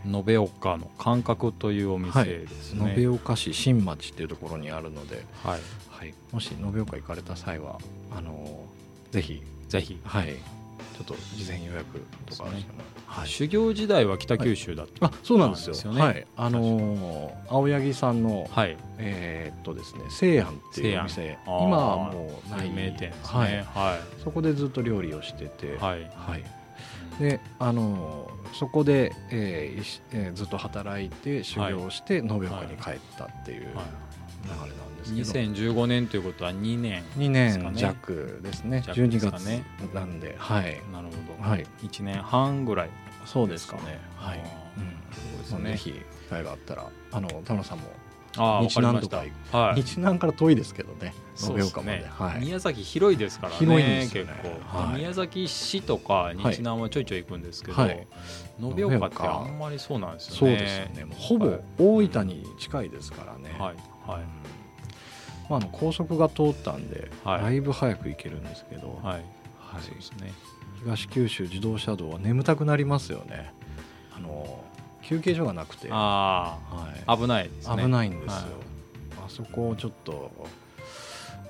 [0.06, 2.94] 延岡の感覚というお店ですね。
[2.96, 5.60] 延岡市新町っていうところにあるので、はい、
[5.90, 7.78] はい、もし延岡行かれた際は
[8.16, 8.64] あの
[9.10, 9.98] ぜひ、ぜひ。
[10.04, 10.36] はい、
[10.96, 12.64] ちょっと事前予約とかしてもはい、
[13.24, 15.06] 修行時代は北九州だった。
[15.06, 15.92] あそうなんですよ。
[15.92, 16.00] ね。
[16.00, 18.76] はい、あのー青柳さんの、はい。
[18.98, 21.38] えーっとですね西安っていうお店。
[21.46, 22.70] 今はもうない。
[22.70, 23.52] 名店ですはい。
[23.52, 23.64] ね。
[23.74, 25.70] はそこでずっと料理をしてて、い。
[25.78, 26.00] はい。
[26.00, 26.44] はい。
[27.20, 33.76] であのーそこで、えーえーずっと働いて修行して延岡に帰ったっていう流れは
[34.58, 37.04] なんですけど、2015年ということは2年。
[37.16, 37.70] 2ですかね。
[37.72, 37.80] 年。
[37.82, 38.82] 弱ですね。
[38.86, 39.64] 弱で12月すかね。
[39.94, 40.80] なんで、はい。
[40.92, 41.48] なるほど。
[41.48, 41.66] はい。
[41.82, 42.90] 1年半ぐらい。
[43.24, 44.00] そうですかね。
[44.16, 44.44] はい、うん。
[44.44, 45.58] そうですね。
[45.60, 47.84] まあぜひ機会があったらあの田野さんも
[48.36, 48.76] あ日。
[48.78, 49.82] 南とかはい。
[49.82, 51.14] 日南から遠いですけどね。
[51.34, 51.98] そうです延岡まで。
[51.98, 52.40] ね、はい。
[52.40, 54.08] 宮崎広いですからね広いね。
[54.12, 54.98] 結構、はい。
[54.98, 58.06] 宮崎市とか日南はちょいちょい行くんですけど、はい。
[58.60, 60.38] 延岡ってあんまりそうなんですよね。
[60.38, 61.14] そうですよね。
[61.16, 63.76] ほぼ大分に近いですからね、はい。
[64.06, 64.20] はい。
[64.20, 64.26] うん
[65.48, 67.42] まあ、あの高速が通ったんで、はい。
[67.42, 69.22] だいぶ早く行けるんですけど、はい、はい。
[69.82, 70.32] そうですね。
[70.80, 73.52] 東九州自動車道は眠たくなりますよね。
[74.16, 74.64] あの
[75.02, 77.02] 休憩所がなくて、あはい。
[77.06, 77.82] あ危ないですね。
[77.82, 78.44] 危ないんですよ、はい。
[79.26, 80.32] あそこをちょっと、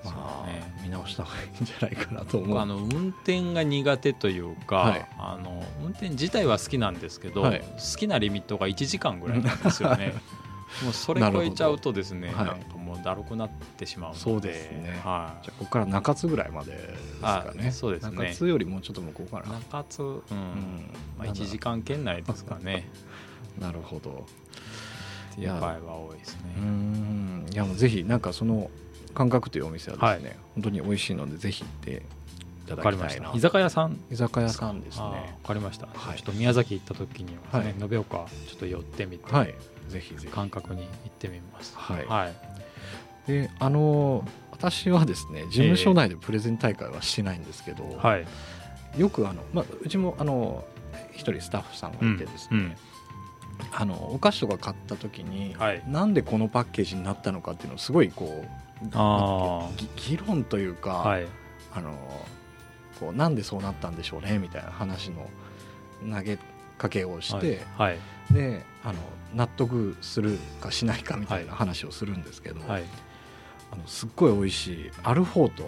[0.04, 0.74] まあね。
[0.82, 2.48] 見直した方がいいんじゃないかなと思う。
[2.50, 5.06] 僕あの運転が苦手というか、はい。
[5.18, 7.60] あの運転自体は好きなんですけど、はい。
[7.60, 10.14] 好きなリミットが1時間ぐらいなんですよね
[10.82, 15.00] もうそれ超えちゃうとですねな,、んかもうだるくなってしまうのでそうですね。
[15.04, 15.44] はい。
[15.44, 17.68] じゃあここから中津ぐらいまでですかね。
[17.68, 18.16] あそうですね。
[18.16, 20.12] 中津よりもうちょっと向こうかな、中津、うん。
[20.12, 20.90] うん。
[21.18, 22.88] まあ、1時間圏内ですかね。
[23.58, 24.26] なるほど。
[25.38, 26.40] いう場合は多いですね。
[26.58, 27.46] うーん。
[27.52, 28.70] いやもうぜひなんかその
[29.14, 32.02] 感覚というお店はですね、本当に美味しいのでぜひ行って
[32.66, 33.10] いただきたいな。
[33.10, 33.32] した。
[33.36, 33.98] 居酒屋さん？
[34.10, 36.18] 居酒屋さんですあーわねかりました、はい。
[36.18, 39.54] ちょっと宮崎行った時にはですね、は延岡ちょっと寄ってみて、はい
[39.88, 40.26] ぜひぜひ。
[40.26, 41.74] 感覚に行ってみます。
[41.76, 42.06] はい。
[42.06, 42.34] はい。
[43.30, 48.26] であの私はですね事務所内でプレゼン大会はしてないんですけど、はい。
[49.00, 50.64] よくあの、まあ、うちもあの
[51.12, 52.76] 一人スタッフさんがいてですね、うんうん。
[53.72, 55.82] あのお菓子とか買った時に、はい。
[55.86, 58.86] なんでこのパッケージになったのかっていうのをすごいこう
[59.96, 61.26] 議論というか、あはい。
[61.74, 61.92] あの
[62.98, 65.28] こうなんでそうなったんでしょうねみたいな話の
[66.10, 66.38] 投げ
[66.78, 67.98] かけをして、はい。
[68.30, 68.98] であの
[69.34, 72.84] 納得するかしないかみたいな話をするんですけど、はい。
[73.72, 75.66] あのすっごい美味しいアルフォートっ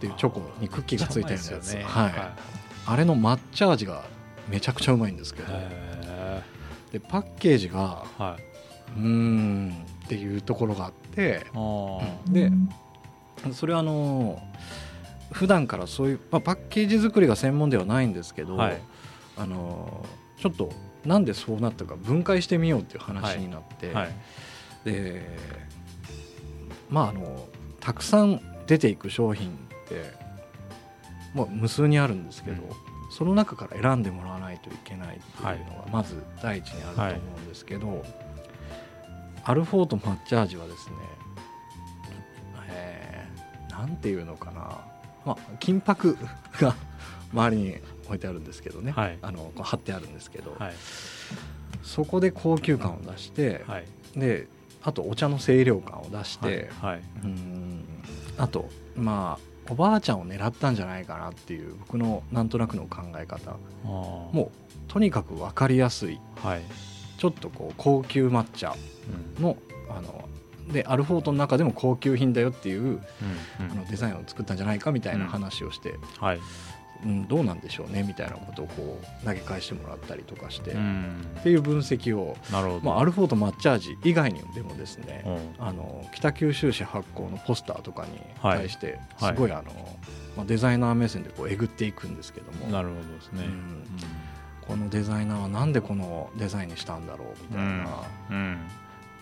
[0.00, 2.12] ていうチョコにクッキーがついたようなやつ、めっちゃうはい。
[2.12, 2.32] まい。
[2.86, 4.04] あれの抹茶味が
[4.48, 6.42] めちゃくちゃうまいんですけど、へ
[6.92, 8.42] でパッケージがーはい。
[8.96, 11.46] うーんっていうところがあって
[12.28, 12.52] で
[13.52, 14.40] それはあの
[15.32, 18.80] 普段からそういう、まあ、パッケージ作りが専門ではないんですけど、はい。
[19.36, 20.06] あの
[20.38, 20.70] ちょっと
[21.04, 24.10] なんでそうなったか分解してみようっていう話になって、はい。
[24.84, 25.22] で
[26.90, 27.48] まああの
[27.80, 30.10] たくさん出ていく商品って、
[31.34, 32.70] まあ、無数にあるんですけど、うん。
[33.10, 38.04] その中から選んでもらわないといけないっていうのがまず第一にあると思うんですけど、
[39.44, 40.94] アルフォート抹茶味はですね、
[42.70, 43.14] えー
[43.78, 44.80] なんていうのかな、
[45.26, 46.16] まあ、金箔
[46.60, 46.74] が
[47.34, 49.18] 周りに置いてあるんですけどね、はい。
[49.22, 50.74] あの貼ってあるんですけど、はい。
[51.82, 53.84] そこで高級感を出して、はい。
[54.16, 54.46] で
[54.82, 56.70] あとお茶の清涼感を出して、
[57.22, 57.84] うん。
[58.38, 66.62] あとまあおばあちゃんを狙ったんじゃないかなっていう僕のなんとなくの考え方もうとにかく分かりやすいはい、
[67.16, 68.74] ちょっとこう高級抹茶
[69.38, 69.42] うん。
[69.42, 69.56] の
[69.88, 70.28] あの
[70.70, 73.00] でアルフォートの中でも高級品だよっていううん。
[73.58, 76.40] あのデザインを作ったんじゃないかみたいな話をして、はい
[77.04, 81.26] うんどうなんでしょうねみたいなことをこう投げ返してもらったりとかして、っうん。
[81.42, 85.22] ていう分析を、なるほど、まあ、アルフォート抹茶味以外にでもですね、
[85.58, 85.66] うん。
[85.66, 88.58] あの北九州市発行のポスターとかにはい。
[88.60, 89.36] 対してすはい。
[89.36, 89.64] ごいあの、
[90.36, 93.84] まあ、デザイナー目線でこうえぐっていくんですけども、なるほどですね、うん。
[94.66, 97.88] このデザイナーはなんでこのデザインにしたんだろうみたいな、っ
[98.30, 98.58] うん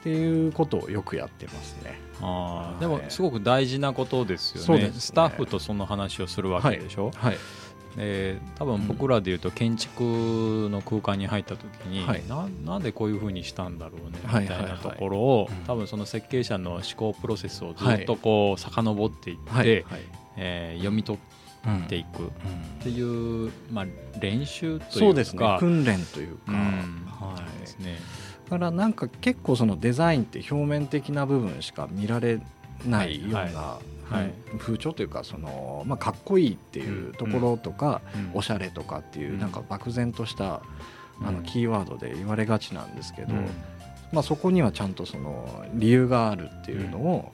[0.05, 1.99] うんていうことをよくやってますね。
[2.21, 4.85] あでもすごく大事なことですよね。
[4.85, 4.93] ね。
[4.93, 7.38] スタッフとその話をするわけでしょ、はい、
[7.97, 12.23] えー多分僕らでいうと建築の空間に入った時に、はい。
[12.29, 15.57] ななんでこういうふうにしたんだろうねはいみたいなところを、うん。
[15.67, 19.69] 多分その設計者の思考プロセスをずっとこう遡っていって、はい。
[19.69, 19.85] はい。
[20.37, 21.19] えー読み取
[21.65, 22.83] うんっていくっうん。
[22.83, 23.87] ていう、まあ、
[24.19, 24.99] 練習というか。
[24.99, 25.57] そうですね。
[25.61, 27.07] 訓練というか、うん。
[27.09, 27.61] はい。
[27.61, 27.95] ですね。
[27.95, 27.99] だ
[28.53, 32.38] からなんか結構そのデザインって表面的な部分しか見られ
[32.87, 34.35] ないような、はいはい。
[34.59, 39.41] 風潮というかその、まあ、かっこいいっていうところとか、うんおしゃれとかっていう、うん。
[39.41, 40.62] なんか漠然としたあ
[41.27, 41.37] うん。
[41.37, 43.49] のキーワードで言われがちなんですけど、うん。
[44.12, 47.33] まあ、そこにはちゃんとその理由があるっていうのを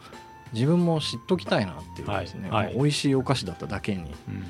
[0.52, 2.66] 自分も知っときたいなっていうですね、はい。
[2.66, 2.74] はい。
[2.74, 4.14] 美味しいお菓子だっただけに。
[4.28, 4.44] うん。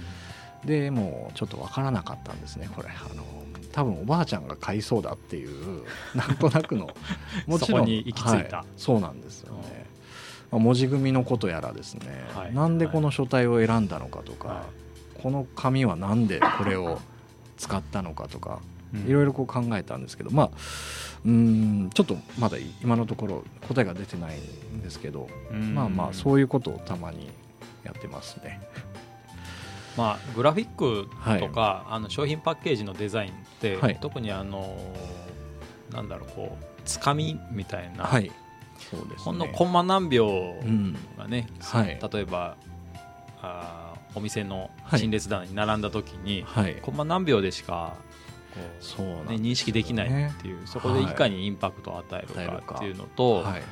[0.66, 2.88] でもうちょっと分からなかったんですねこれ。
[2.90, 3.37] あの
[3.72, 6.90] 多分おばあちゃんが買いそうだっていう なんとなくの。
[7.46, 8.58] もちろんに行き着いた。
[8.58, 9.86] はそうなんですよね、
[10.50, 12.54] まあ文字組みのことやらですね、はい。
[12.54, 14.66] なんでこの書体を選んだのかとか、は
[15.22, 17.00] この紙はなんでこれを
[17.56, 18.60] 使ったのかとか
[19.06, 20.50] いろいろこう考えたんですけどまあ
[21.24, 25.74] うーんちょっとまだ今のところ答えが出てないんですけど、うん。
[25.74, 27.28] まあまあそういうことをたまに
[27.84, 28.60] やってますね。
[29.98, 31.08] まあ、グラフィック
[31.40, 33.98] とか、あの商品パッケージのデザインって、はい。
[34.00, 34.78] 特にあの
[35.92, 38.30] なんだろうこうつかみみたいな、はい。
[38.78, 39.16] そうですね。
[39.18, 40.96] ほんのコンマ何秒うん。
[41.18, 41.98] がね、はい。
[42.12, 42.56] 例えば
[43.42, 45.00] あーお店のはい。
[45.00, 46.76] 陳列棚に並んだ時に、はい。
[46.76, 47.96] コンマ何秒でしか
[48.54, 52.28] こうそうね、よ認識できないっていう、そこでいかにインパクトを与える
[52.62, 53.62] かっていうのと、はい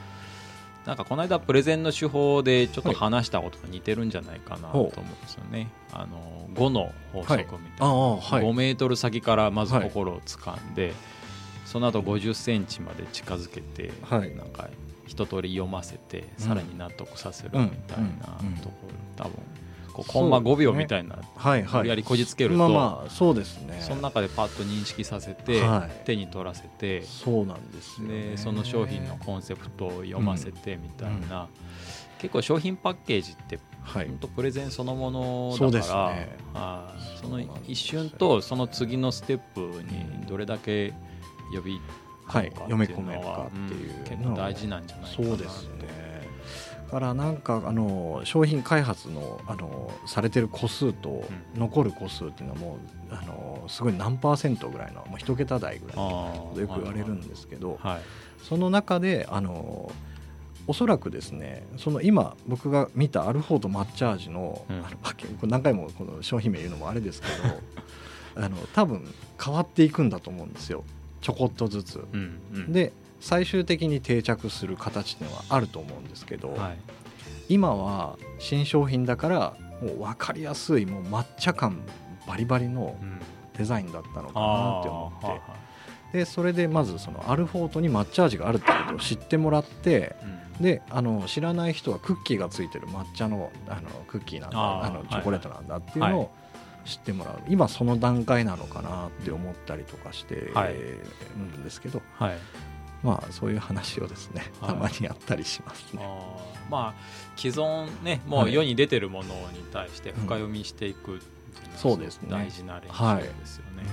[0.87, 5.69] なんかこの間プレゼンの手法でちょっと話したことが似てるんじゃないかなと思うんですよね。
[5.93, 8.45] あの5の法則みたいな、はい。
[8.45, 10.95] 5メートル先からまず心を掴んで、
[11.65, 14.35] その後50センチまで近づけて、はい。
[14.37, 14.69] なんか
[15.09, 16.45] 一通り読ませて、うん。
[16.45, 18.05] さらに納得させるみたいな
[18.41, 18.49] うん。
[18.49, 18.55] うん。
[18.59, 18.75] とこ
[19.19, 19.33] ろ、多分
[19.97, 21.89] こうコンマ5秒みたいな、はいはい。
[21.89, 23.79] やりこじつけると、まあまあそうですね。
[23.81, 26.05] その中でパッと認識させて、はい。
[26.05, 31.49] 手に取らせてそうなんですよ、ね、でその商品のコンセプトを読ませてみたいな、
[32.19, 34.09] 結構商品パッケージってはい。
[34.09, 36.29] 本当プレゼンそのものだから、はい。
[37.21, 40.93] そのそうなんです一瞬とその次のステップにどれだけ
[41.55, 41.81] 呼び込む
[42.27, 42.71] かっていうのは、はい。
[42.71, 46.06] 読み込めるかっていううん結構大事なんじゃないかなそうですね
[46.87, 52.79] からなんかあの商品開発のあのされてる個数とうん残る個数っていうのはも
[53.11, 58.01] うあのすごい何パーセントぐらいのもう一桁台ぐらいあーよく言われるんですけどはい。
[58.43, 59.91] その中であの
[60.69, 64.77] おそらくですねその今僕が見たアルフォート抹茶味の,、うん。
[64.77, 67.33] あのパッケージこれ何回もこの商品名言うのもあれですけど
[68.45, 69.03] あの多分
[69.43, 70.85] 変わっていくんだと思うんですよ。
[71.23, 72.05] ちょこっとずつ。
[72.13, 72.73] うんうん。
[72.73, 76.77] で最終的に定着する形っていうのはあると思うんですけど、はい。
[77.49, 81.81] 今は新商品だからもう分かりやすいもう抹茶感
[82.27, 83.21] バリバリのうん。
[83.57, 85.27] デザインだったのかなあって思って。
[85.27, 85.41] ーは
[86.13, 90.15] でそれでまずそのアルフォートに抹茶味があるってことを知ってもらって
[90.59, 90.63] うん。
[90.63, 95.09] であの知らない人はクッキーがついてる抹茶のあのクッキーなんだあのはい。
[95.09, 96.31] チョコレートなんだっていうのを
[96.85, 100.75] 知ってもらう、今その段階なのかなって思ったりとかしてはい。
[100.75, 101.01] る
[101.59, 102.37] んですけど、はい
[103.07, 104.71] まあそういう話をですねはい。
[104.71, 106.03] たまにやったりしますね。
[106.03, 106.71] あー。
[106.71, 106.95] まあ
[107.37, 111.21] 既存ねもう世に出てるものに対して深読みしていく
[111.77, 112.29] そうですね。
[112.31, 113.85] 大事な練はい習ですよね。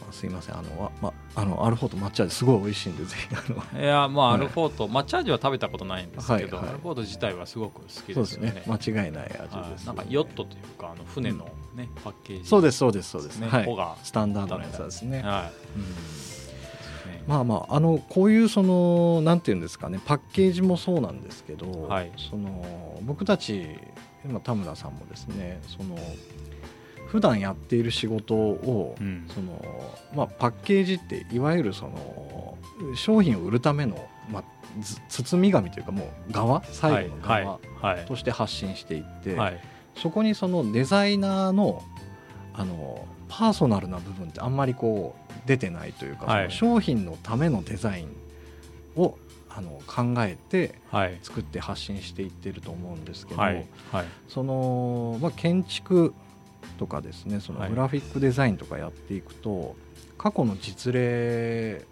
[0.00, 0.58] まあ、すいません。
[0.58, 3.62] あの、わまあのアルフォート抹茶ですごい美味しいんでぜひあの。
[3.74, 4.34] うんいやまあはい。
[4.34, 6.70] アルフォート抹茶味は食べたことないんですけど、はいはい。
[6.70, 8.50] アルフォート自体はすごく好きそうですね。
[8.52, 9.86] ね間違いない味です、はい。
[9.86, 13.38] なんかヨットというかあの船のね、パッケージそうですそうですそうです。
[13.38, 13.64] ねはい。
[13.64, 15.82] 穂がスタンダードなやつですね、はいうん。
[15.82, 15.88] ね
[17.26, 22.12] まあまああのこういうそのなんていうんですかねパッケージもそうなんですけど、はい。
[22.30, 23.66] その僕たち
[24.24, 25.98] 今田村さんもですねその
[27.06, 29.28] 普段やっている仕事を、うん。
[29.32, 29.62] その
[30.14, 32.58] まあ、パッケージっていわゆるその
[32.96, 34.44] 商品を売るための、まあ、
[34.80, 37.44] ず包み紙というかもう側最後のはい。
[37.44, 38.06] 側はい。
[38.06, 39.60] として発信していって、はい。
[39.96, 41.82] そこにそのデザイナーの
[42.54, 46.50] あのパーソナルな部分ってあんまりこう出てないというか、はい。
[46.50, 48.14] 商品のためのデザイン
[48.94, 49.16] を
[49.48, 51.18] あの考えてはい。
[51.22, 53.66] 作って発信していってると思うんですけど、はい。
[53.90, 54.04] はい。
[54.28, 56.12] その、まあ、建築
[56.78, 57.70] とかですねそのはい。
[57.70, 59.76] グラフィックデザインとかやっていくと、
[60.18, 61.86] 過去の実例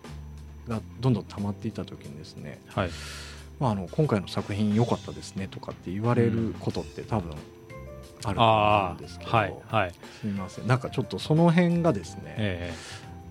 [0.69, 2.91] がどんどん溜まっていった時にですね、はい。
[3.59, 7.35] まあ、あの今回の作品良かったですねとかって言われることって多分
[8.25, 9.93] あるんですけど、あはいはい。
[10.21, 10.67] すみません。
[10.67, 12.75] なんかちょっとその辺がですね、え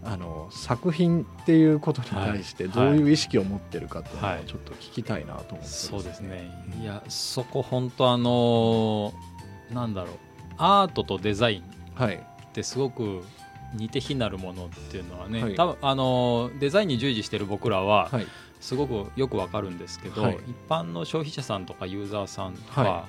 [0.04, 2.74] あの作品っていうことに対してはい。
[2.74, 4.40] どういう意識を持ってるかっていうのはい。
[4.40, 6.50] をちょっと聞きたいなと思ってえますそうですね。
[6.76, 6.82] うん。
[6.82, 10.16] いやそこ本当あのーなんだろう。
[10.58, 11.64] アートとデザイン
[11.96, 12.16] はい。
[12.16, 13.24] ってすごく
[13.74, 15.56] 似て非なるものっていうのはね、はい。
[15.56, 18.28] 多分あのデザインに従事してる僕らははい。
[18.60, 20.38] すごくよくわかるんですけど、はい。
[20.48, 22.90] 一般の消費者さんとかユーザーさんとか、はい。
[22.92, 23.06] あ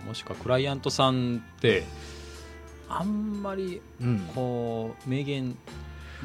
[0.00, 1.84] のもしくはクライアントさんって
[2.88, 4.20] あんまりうん。
[4.34, 5.56] こう明言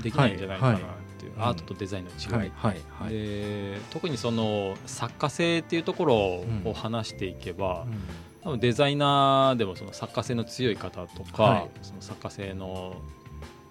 [0.01, 0.79] できないんじゃないかなっ
[1.19, 1.49] ていう、はい。
[1.49, 2.51] アートとデザインの違い、はい。
[2.55, 2.81] はい。
[3.01, 3.13] はい。
[3.13, 6.69] で特にその作家性っていうところうん。
[6.69, 7.99] を話していけば、うん。
[8.43, 11.69] 多分デザイナーでもその作家性の強い方とか、はい。
[11.81, 12.95] その作家性の、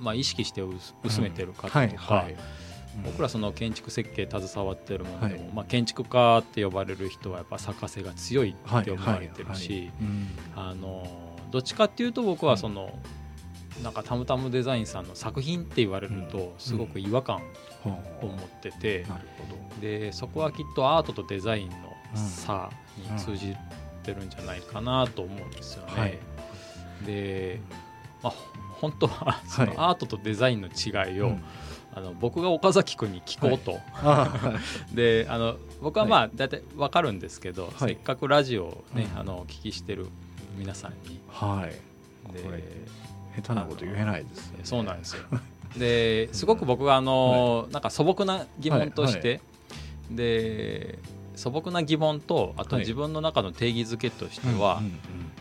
[0.03, 2.37] まあ、意識して薄薄めてる方とか、はいはい。
[3.07, 5.53] 僕らその建築設計携わってるものでも、はい。
[5.55, 9.91] まあ、建築家って呼ばれる人はやっぱ作家性が強いって思われてるし
[11.51, 12.99] どっちかっていうと僕はその、
[13.83, 17.43] なんかたむたむデザインさんの作品って言われるとすごく違和感
[17.85, 19.07] を持ってて、
[19.81, 21.77] でそこはきっとアートとデザインの
[22.15, 23.55] 差に通じ
[24.03, 25.93] てるんじゃないかなと思うんですよね。
[25.95, 26.19] はい。
[27.07, 27.61] で、
[28.23, 28.38] まあ、ほ
[28.83, 29.71] 本当はそはい。
[29.75, 31.45] のアートとデザインの違いを、うん。
[31.95, 34.59] あの僕が岡崎君に聞こうと、あは
[34.92, 34.92] い。
[34.95, 37.73] であの僕はまあ大体分かるんですけど、はい。
[37.79, 39.21] せっかくラジオをね、うん。
[39.21, 40.09] あのお聞きしてる
[40.59, 41.21] 皆さんに。
[41.29, 41.71] はい。
[42.35, 42.87] で
[43.37, 44.61] 下手なこと言えないですよね。
[44.64, 45.23] そうなんですよ。
[45.79, 49.40] ですごく僕があの、なんか素朴な疑問として、
[50.11, 50.99] で
[51.37, 52.85] 素朴な疑問とあとはい。
[52.85, 54.83] 自分の中の定義づけとしては、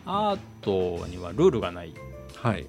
[0.05, 1.93] アートにはルールがない。
[2.35, 2.65] はい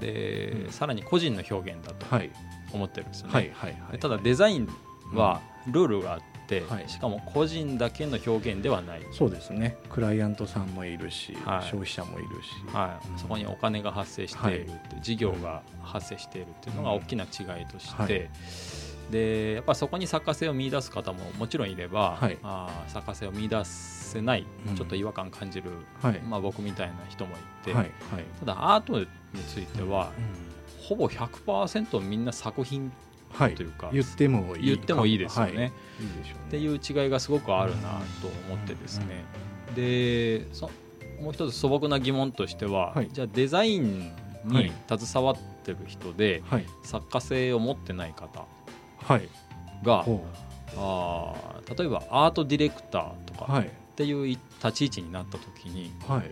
[0.00, 0.72] で、うん。
[0.72, 2.30] さらに個人の表現だとはい。
[2.72, 3.52] 思ってるんですよね、
[4.00, 4.68] ただデザイン
[5.12, 6.88] はルールがあって、はい。
[6.88, 9.76] しかも個人だけの表現ではない、そうですね。
[9.88, 11.62] クライアントさんもいるし、はい。
[11.62, 13.08] 消費者もいるし、はい。
[13.08, 13.18] うん。
[13.18, 18.30] そこにお金が発生しているって、事業が発生しているっていうのが大きな違いとして、はい。
[19.10, 22.38] でやっぱそこに作家性を見出す方ももちろんいれば、はい。
[22.44, 24.76] あー作家性を見出せない、うん。
[24.76, 26.20] ちょっと違和感感じる、はい。
[26.20, 28.24] まあ、僕みたいな人もいて、はいはい。
[28.38, 30.12] ただアートについては、
[30.82, 32.92] ほぼ100%みんな作品
[33.32, 33.54] はい。
[33.54, 34.66] というか言ってもいい。
[34.66, 35.62] 言ってもいいですよね、はい。
[35.62, 39.24] いいでしょうねっていう違いがすごくあるなと思ってですね、
[39.76, 40.68] でそ
[41.20, 43.08] もう一つ素朴な疑問としては、はい。
[43.12, 44.12] じゃあデザイン
[44.48, 44.64] はい。
[44.64, 46.66] に携わってる人ではい。
[46.82, 48.46] 作家性を持ってない方
[48.98, 49.28] はい。
[49.86, 53.66] あー例えばアートディレクターとかはい。
[53.66, 54.40] っていう立
[54.72, 56.30] ち位置になった時にはい。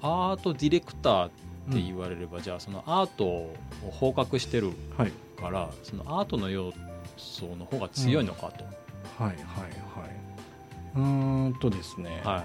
[0.00, 1.30] アートディレクターっ
[1.72, 3.54] て言われれば、じゃあそのアートを
[3.92, 5.12] 包括してるはい。
[5.40, 6.72] からそのアートの要
[7.16, 8.64] 素の方が強いのかと、
[9.22, 9.36] はいはいはい。
[10.96, 12.44] うーんとですね、は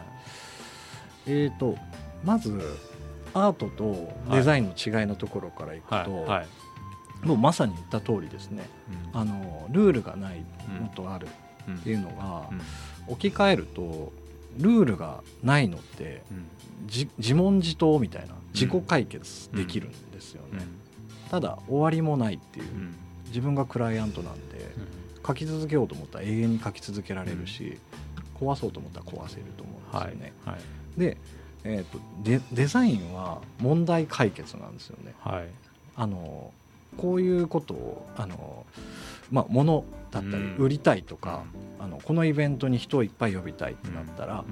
[1.28, 1.78] えーと
[2.26, 2.60] まず
[3.34, 6.06] アートとデザインの違いのところからいくいはい。
[6.06, 6.48] と、はい、
[7.28, 8.68] もうまさに言った通りですね。
[9.14, 9.20] うん。
[9.22, 10.44] あのルールがない
[10.82, 11.28] のとある
[11.68, 11.76] うん。
[11.76, 12.62] っていうのがうん。
[13.14, 14.12] 置き換えると
[14.58, 16.22] ルールがないのって
[17.18, 20.66] 自問自答みたいな自己解決できるんですよね、
[21.30, 22.66] ただ終わりもないっていう。
[23.30, 24.68] 自分がクライアントなんで
[25.26, 27.78] 書き続けようと思ったら永遠に書き続けられるし、
[28.40, 30.60] 壊そうと思ったら壊せると思うんはいですよね、はい
[30.98, 31.18] で,、
[31.64, 35.14] えー、とデデザインは問題解決なんですよね。
[35.20, 35.48] はい。
[35.96, 36.52] あの
[36.98, 38.66] こういうことをあの、
[39.32, 40.56] まあ、物だったりうん。
[40.58, 41.44] 売りたいとか、
[41.80, 44.44] あのこのイベントに人をいっぱい呼びたいってなったら、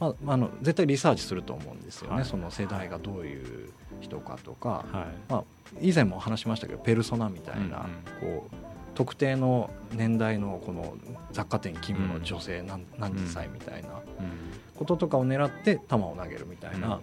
[0.00, 0.14] うん。
[0.24, 2.24] まあ、あの絶対リサーチすると思うんですよね、はい。
[2.24, 3.70] その世代がどういう
[4.00, 5.30] 人かとか、はい。
[5.30, 5.44] まあ、
[5.80, 7.86] 以前も話しましたけどペルソナみたいな、
[8.20, 8.56] こう
[8.94, 10.96] 特定の年代のこの
[11.32, 13.88] 雑貨店勤務の女性何,、何十歳みたいな
[14.74, 17.00] こととかを狙って球を投げるみたいな、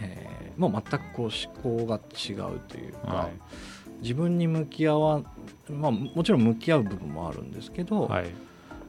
[0.00, 0.30] えー
[0.60, 3.30] もう全くこう思考が違うというか、はい
[4.02, 5.22] 自分に向き合わ、
[5.68, 8.30] まあ、もちろん向き合う部分もあるんですけど、はい。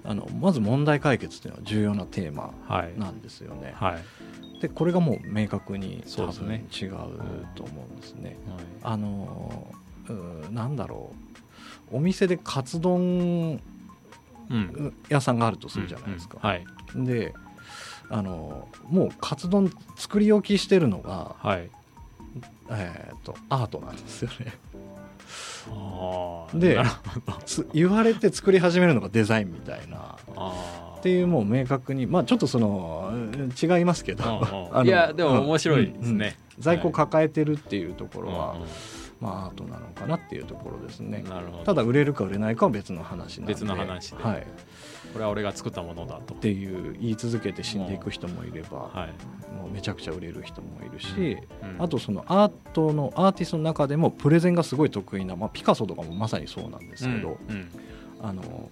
[0.03, 2.97] あのまず問題解決というのは重要なテーマはい。
[2.97, 3.73] なんですよね。
[3.75, 4.61] はい。
[4.61, 6.89] でこれがもう明確に多分違う
[7.55, 8.37] と思うんですね。
[8.47, 8.63] はい。
[8.83, 9.67] あの
[10.51, 11.13] なんだろ
[11.91, 11.97] う。
[11.97, 13.61] お店でカツ丼
[14.49, 14.93] うん。
[15.09, 16.39] 屋さんがあるとするじゃないですか。
[16.95, 17.33] で
[18.09, 21.69] あのもうカツ丼作り置きしてるのが、はい。
[22.69, 24.53] えー、とアートなんですよね。
[26.53, 26.79] で
[27.73, 30.17] 言われて作り始めるのがデザインみたいな。
[30.99, 34.23] っていうもう明確にまあちょっとそのうん違いますけど。
[34.85, 36.37] いやでも面白いですね。
[36.59, 38.55] 在庫抱えてるっていうところは、
[39.19, 41.23] まあアートなのかなっていうところですね。
[41.65, 43.53] ただ売れるか売れないかは別の話なんで。
[43.53, 44.23] 別の話で。
[44.23, 44.43] はい、っ
[45.13, 46.33] これは俺が作ったものだと。
[46.35, 49.55] ていう言い続けて死んでいく人もいれば、はい。
[49.55, 51.83] もうめちゃくちゃ売れる人もいるし、うん。
[51.83, 57.37] あとそのアートのアーティストの中でもプレゼンがすごい得意な、まあ、ピカソとかもまさにそうなんですけど、
[58.21, 58.69] あの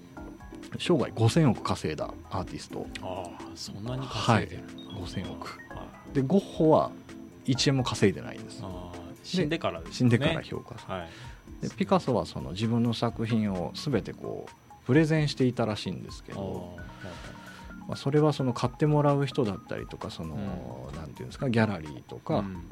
[0.78, 2.86] 生涯5000億稼いだアーティスト。
[3.02, 4.64] ああそんなに稼いでる。
[5.04, 5.48] 5000億。
[5.70, 6.16] はい。
[6.16, 6.92] でゴッホは
[7.46, 8.64] 1円も稼いでないんです。
[9.24, 9.96] 死んでからですね。
[9.96, 11.10] 死んでから評価されはい。
[11.62, 14.52] でピカソはその自分の作品を全てこう
[14.90, 20.36] プレゼンしていたらしいんですけあど、ーまあ、それはその買ってもらう人だったりとかその、
[20.96, 22.64] なんていうんですかギャラリーとか、うん。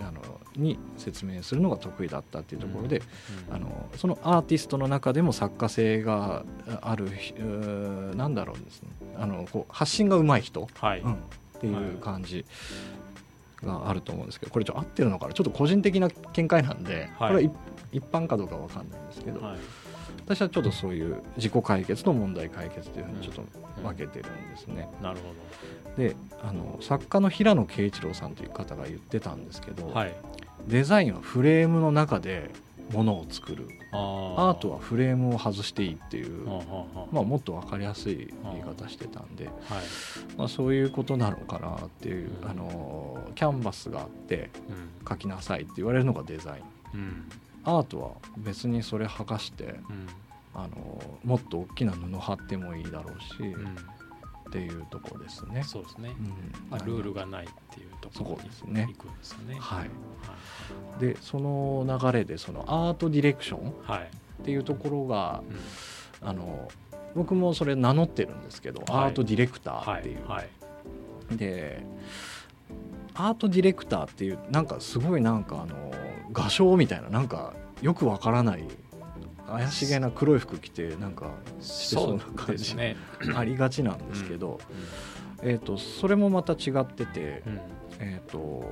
[0.00, 0.20] あの
[0.54, 3.02] に説明するのが得意だったっていうところで、
[3.48, 3.56] うん。
[3.56, 6.44] あのそのアーティストの中でも作家性が
[6.80, 7.10] ある
[8.14, 8.88] なんだろうですね。
[9.18, 12.44] あのこう発信が上手い人、っていう感じ
[13.64, 15.34] があると思うんですけどこれちょっと合ってるのかな？
[15.34, 17.28] ちょっと個人的な見解なんで、はい。
[17.32, 17.52] これは一
[17.90, 19.58] 一般かどうかわかんないんですけど、はい
[20.24, 23.42] 私はちょっとそういう自己解決と問題解決というふうにちょっと
[23.82, 24.88] 分けてるんですね。
[25.02, 25.32] なるほ
[25.96, 30.14] であの作家の平野啓一郎さんという方が言ってたんですけど、どはい。
[30.66, 32.50] デザインはフレームの中で
[32.92, 33.68] ものを作る。
[33.94, 33.96] あ
[34.52, 36.46] アートはフレームを外していいっていう、
[37.12, 39.84] まあ、もっと分かりやすい言い方してたんで、あはい。
[40.38, 42.50] まあ、そういうことなのかなっていう、うん。
[42.50, 45.06] あのキャンバスがあってうん。
[45.06, 46.62] 描きなさいって言われるのがデザイン。
[46.94, 47.28] うん
[47.64, 50.08] アートは別にそれ剥がしてうん。
[50.54, 53.74] あのもっと大きな布貼ってもいいだろうし、うん。
[53.74, 55.62] っていうところですね。
[55.62, 56.10] そうですね。
[56.10, 56.70] うん。
[56.70, 58.84] まあルールがないっていうところですね。
[58.86, 59.56] に行くんですよね。
[59.58, 59.84] はい、は
[61.00, 63.90] でその流れでそのアートディレクションっい。
[63.90, 64.10] はい
[64.44, 65.42] ていうところが
[66.22, 66.28] うん。
[66.28, 66.68] あの
[67.14, 69.04] 僕もそれ名乗ってるんですけど、はい。
[69.06, 70.22] アートディレクターはっていう、い。
[70.28, 70.48] はい。
[71.36, 71.84] で
[73.14, 75.92] アートディレクターっていうなんかすごいなんかあの
[76.32, 78.64] 画商みたいななんかよくわからない
[79.46, 82.96] 怪しげな黒い服着てなんかしてそうな感じね
[83.34, 84.60] ありがちなんですけど、
[85.42, 87.60] えー、とそれもまた違ってて、うん
[88.04, 88.64] えー、と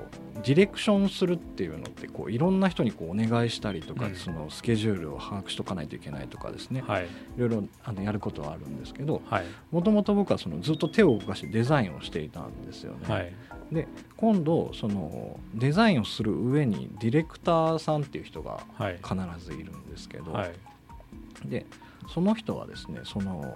[0.42, 4.14] ディレクションするっていうのってこういろんな人にこうお願いしたりとか、うん。
[4.16, 7.04] そのスケジュールを把握しとかないといけないとかですね、はい。
[7.04, 9.44] いろいろあのやることはあるんですけどはい。
[9.70, 12.98] もともと僕はそのずっと手を動かしてデザインをしていたんですよね。
[13.08, 13.32] はい。
[13.70, 18.96] で今度そのデザインをする上にディレクターさんっていう人がはい。
[18.96, 19.14] 必
[19.44, 20.52] ずいるんですけど、はい。
[21.44, 21.66] で
[22.12, 23.54] その人はですねその、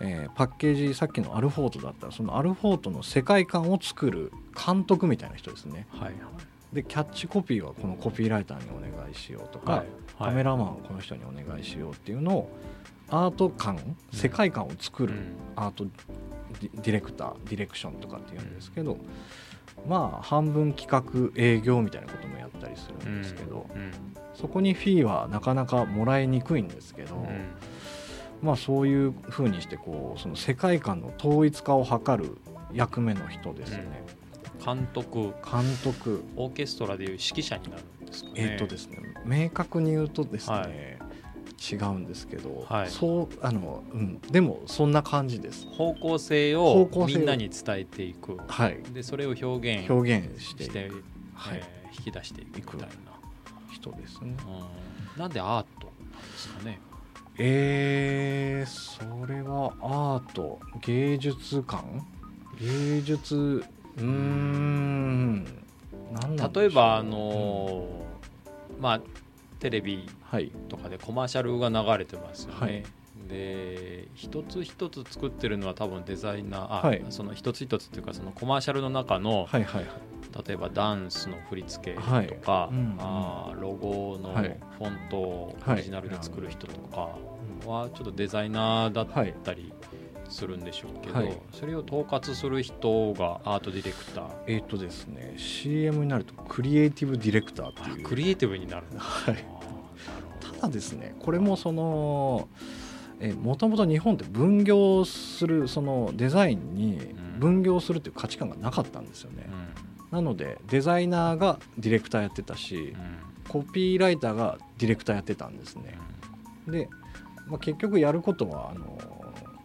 [0.00, 5.86] えーパッケージさっきのアルフォートだったらそのアルフォートの世界観を作る監督みたいな人ですね。
[5.90, 6.12] はい。
[6.72, 9.86] でキャッチコピーはこのコピーライターにお願いしようとか、はい。
[10.18, 12.50] カメラマンはこの人にお願いしようっていうのを
[13.10, 15.36] アート感世界観を作るうん。
[15.56, 18.98] アートディレクターディレクションとかっていうんですけど、
[19.88, 23.92] まあ半分企画営業みたいなこともやったりするんですけど、うん。
[24.34, 27.26] そこにフィーはなかなかもらいにくいんですけど、うん。
[28.42, 32.38] まあそういうふうにしてこうその世界観の統一化を図る
[32.72, 34.02] 役目の人ですね、
[34.64, 35.32] 監督。
[35.44, 36.24] 監督。
[36.36, 38.34] オーケストラでいう指揮者になるんですかね。
[38.36, 41.74] えっ、とですね明確に言うとですね、はい。
[41.74, 42.90] 違うんですけど、はい。
[42.90, 45.66] そうあの、うん、でもそんな感じです。
[45.66, 47.06] 方向性方を。
[47.06, 48.38] みんなに伝えていく。
[48.48, 48.82] はい。
[48.92, 51.04] でそれを表現表現していして、く
[51.34, 51.60] はい。
[51.62, 53.12] えー引き出していくみたいな、
[53.70, 54.34] 人ですね。
[55.16, 55.20] うん。
[55.20, 56.80] なんでアートなんですかね。
[57.38, 60.58] えー、それはアート。
[60.80, 62.06] 芸術感
[62.60, 63.64] 芸術
[63.98, 65.44] うーん。
[66.54, 69.00] 例えばあのーまあ
[69.58, 70.50] テレビはい。
[70.68, 72.84] とかでコマーシャルが流れてますよね、はい。
[73.28, 77.04] で一つ一つ作ってるのは多分デザイナーあ、はい。
[77.10, 79.86] その一つ一つっていうかそのコマーシャルの中の、はいはいはい。
[80.46, 82.26] 例えばダンスの振り付けとはい。
[82.26, 84.58] か、うんあーロゴのはい。
[84.78, 85.74] フォントをはい。
[85.74, 87.18] オリジナルで作る人とか
[87.66, 89.72] はちょっとデザイナーだはいったり
[90.28, 91.38] するんでしょうけど、はい。
[91.52, 94.30] それを統括する人がアートディレクター。
[94.46, 98.06] えっ、とですね CM になるとクリエイティブディレクターっていう。
[98.06, 99.00] あクリエイティブになるんだ。
[99.00, 99.44] はい。
[100.60, 102.48] ただですねこれもその
[103.40, 107.16] もともと日本って分業するそのデザインにん。
[107.38, 109.48] 分業するっていう価値観がなかったんですよね、
[110.12, 112.84] なのでデザイナーがディレクターやってたしうん。
[112.84, 115.98] うんコピーライターがディレクターやってたんですね。
[116.66, 116.88] で、
[117.48, 118.98] まあ、結局やることはあの、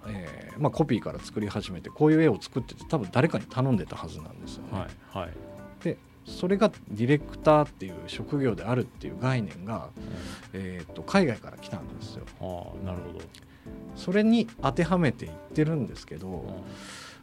[0.10, 4.90] えーまあ、コピーから作り始めてこういう絵を作ってて多分誰かに頼んでたはずなんですよね、うんはい
[5.20, 5.34] はい。
[5.84, 9.90] でそれがディレクターっていう職業であるっていう概念が、
[10.54, 12.26] えー、と海外から来たんですよ。
[12.42, 12.44] あ
[12.84, 13.26] あなるほど、
[13.96, 16.44] それに当てはめていってるんですけど、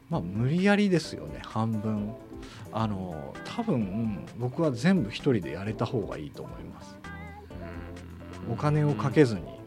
[0.09, 2.15] まあ無理やりですよね半分。
[2.73, 6.97] あの多分僕は全部一人でやれた方がいいと思います。
[8.47, 8.53] うん。
[8.53, 9.43] お金をかけずに。
[9.43, 9.64] うん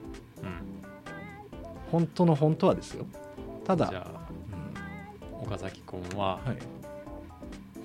[1.91, 3.05] 本当の本当はですよ。
[3.65, 4.21] ただじゃあ
[5.39, 5.47] うん。
[5.47, 6.57] 岡崎君は、はい、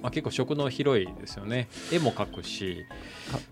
[0.03, 1.69] まあ、結構食の広いですよね。
[1.93, 2.85] 絵も描くし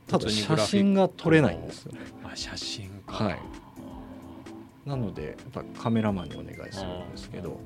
[0.09, 1.93] たただ写真が撮れないんですよ。
[1.93, 3.25] ねあ写真か。
[3.25, 3.39] はい。
[4.87, 7.61] なのでやっぱカメラマンにお願いするんですけど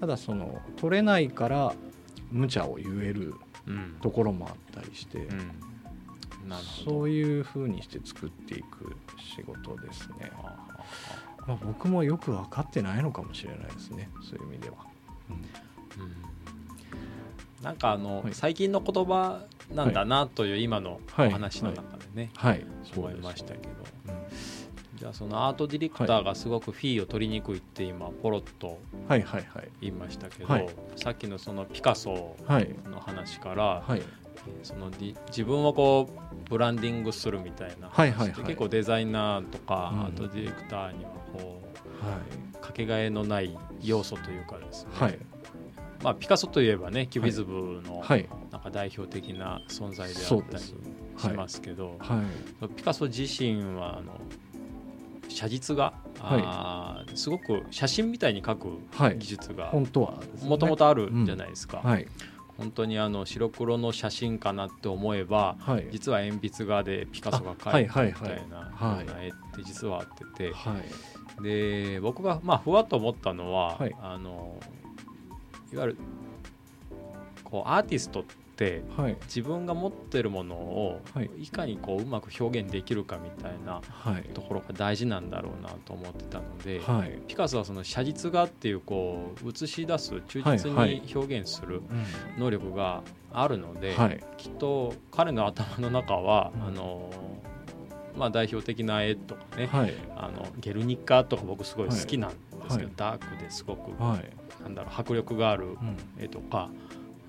[0.00, 1.74] ただその撮れないから
[2.30, 3.34] 無茶を言える
[3.66, 3.96] うん。
[4.00, 6.48] ところもあったりして、うん。
[6.48, 6.90] なるほど。
[6.90, 8.96] そういうふうにして作っていく
[9.36, 10.30] 仕事ですね、
[11.46, 14.08] まあ、僕もよく分かってないのかもしれないですね。
[14.22, 14.76] そういう意味では、
[15.30, 15.44] うん。
[17.64, 18.34] なんかあの、はい。
[18.34, 19.42] 最近の言葉
[19.74, 21.30] なんだなという今のおはい。
[21.30, 22.64] 話の中でね、はい。
[22.96, 23.68] 思いましたけど、
[24.08, 24.98] うん。
[24.98, 28.78] じゃあそのアートディレクターがすごくフィーを取りにくいって今ポロッと
[29.80, 30.68] 言いましたけど、はい。
[30.96, 32.74] さっきのそのピカソはい。
[32.90, 34.02] の話から、はい。
[34.62, 34.90] その
[35.28, 38.10] 自分をこうブランディングするみたいなはい。
[38.12, 38.28] はい。
[38.28, 38.28] はい。
[38.28, 40.00] 話って結構デザイナーとか、うん。
[40.00, 41.10] アートディレクターには
[42.60, 45.18] かけがえのない要素というかですね、はい。
[46.02, 48.28] まあ、ピカソといえばねキュビズムのはい。
[48.50, 50.74] なんか代表的な存在であったりし
[51.36, 52.22] ますけど、は
[52.62, 52.68] い。
[52.70, 54.20] ピカソ自身はあの
[55.28, 59.18] 写実が、あーすごく写真みたいに描くはい。
[59.18, 59.86] 技術がも
[60.58, 62.06] ともとあるんじゃないですか、はい。
[62.58, 65.88] 本当にあの白黒の写真かなって思えばはい。
[65.92, 68.28] 実は鉛筆画でピカソがあ描いたはいはい。
[68.28, 70.82] みたいなはいような絵って実はあってて、はい
[71.42, 73.96] で僕がまあふわっと思ったのは、はい。
[74.00, 74.58] あの
[75.72, 75.96] いわゆる
[77.44, 79.16] こうアーティストってはい。
[79.22, 81.30] 自分が持ってるものをはい。
[81.38, 84.22] いかにこううまく表現できるかみたいなはい。
[84.34, 87.18] ところが大事なんだろうなと思ってたので、はい。
[87.26, 92.04] ピカソはその写実画っていうこう映し出す忠実はいに表現するうん。
[92.38, 94.22] 能力があるので、はい。
[94.36, 96.62] きっと彼の頭の中は、うん。
[96.64, 97.10] あの
[98.16, 99.94] まあ、代表的な絵とかね、はい。
[100.16, 102.36] あのゲルニカとか僕すごい好きなんで
[102.70, 102.92] すけど、はい。
[102.96, 104.62] ダークですごく、はい。
[104.62, 105.96] なんだろう迫力があるうん。
[106.18, 106.70] 絵とか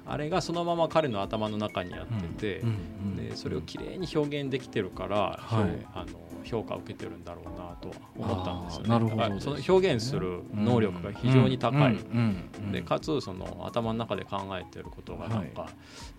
[0.06, 5.88] あれがそのまま彼の頭の中にあってて、うんうんでそれをきれいに表現できてるから、はい。
[5.94, 8.90] あの評価を受けてるんだろうなとは思ったんですよね。
[8.90, 9.40] なるほど。
[9.40, 11.80] その表現する能力が非常に高い。
[11.80, 15.70] うんうんうんでかつその頭の中で考えてることがなんか、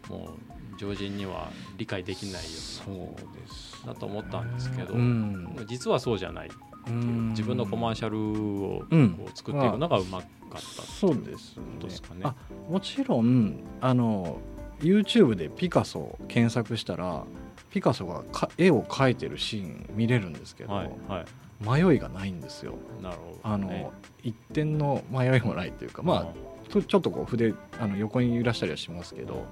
[0.09, 0.37] も
[0.75, 2.95] う常人には理解できないよそう
[3.35, 5.57] ですだと思ったんですけどうん。
[5.67, 6.49] 実はそうじゃない。
[6.49, 9.11] うん自分のコマーシャルをうん。
[9.11, 10.59] こう作っていくのがうまかった。
[10.61, 11.63] そうですね。
[11.75, 12.21] ことですかね。
[12.25, 12.35] あ
[12.69, 14.39] もちろんあの
[14.81, 17.25] YouTube でピカソを検索したら
[17.71, 21.25] ピカソがか絵を描いてるシーン見れるんですけど、はいはい。
[21.65, 22.75] 迷いがないんですよ。
[23.01, 23.91] なるほど、あの、ね
[24.25, 29.47] 一点の迷いもないというかまあちょっとこう筆あの横に揺らしたりはしますけど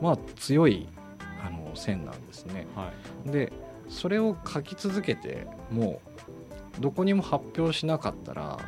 [0.00, 0.88] まあ強い
[1.44, 2.66] あの線なんですね。
[2.74, 2.90] は
[3.26, 3.30] い。
[3.30, 3.52] で
[3.88, 6.09] それを書き続けてもう
[6.78, 8.58] どこにも発表しなかったら、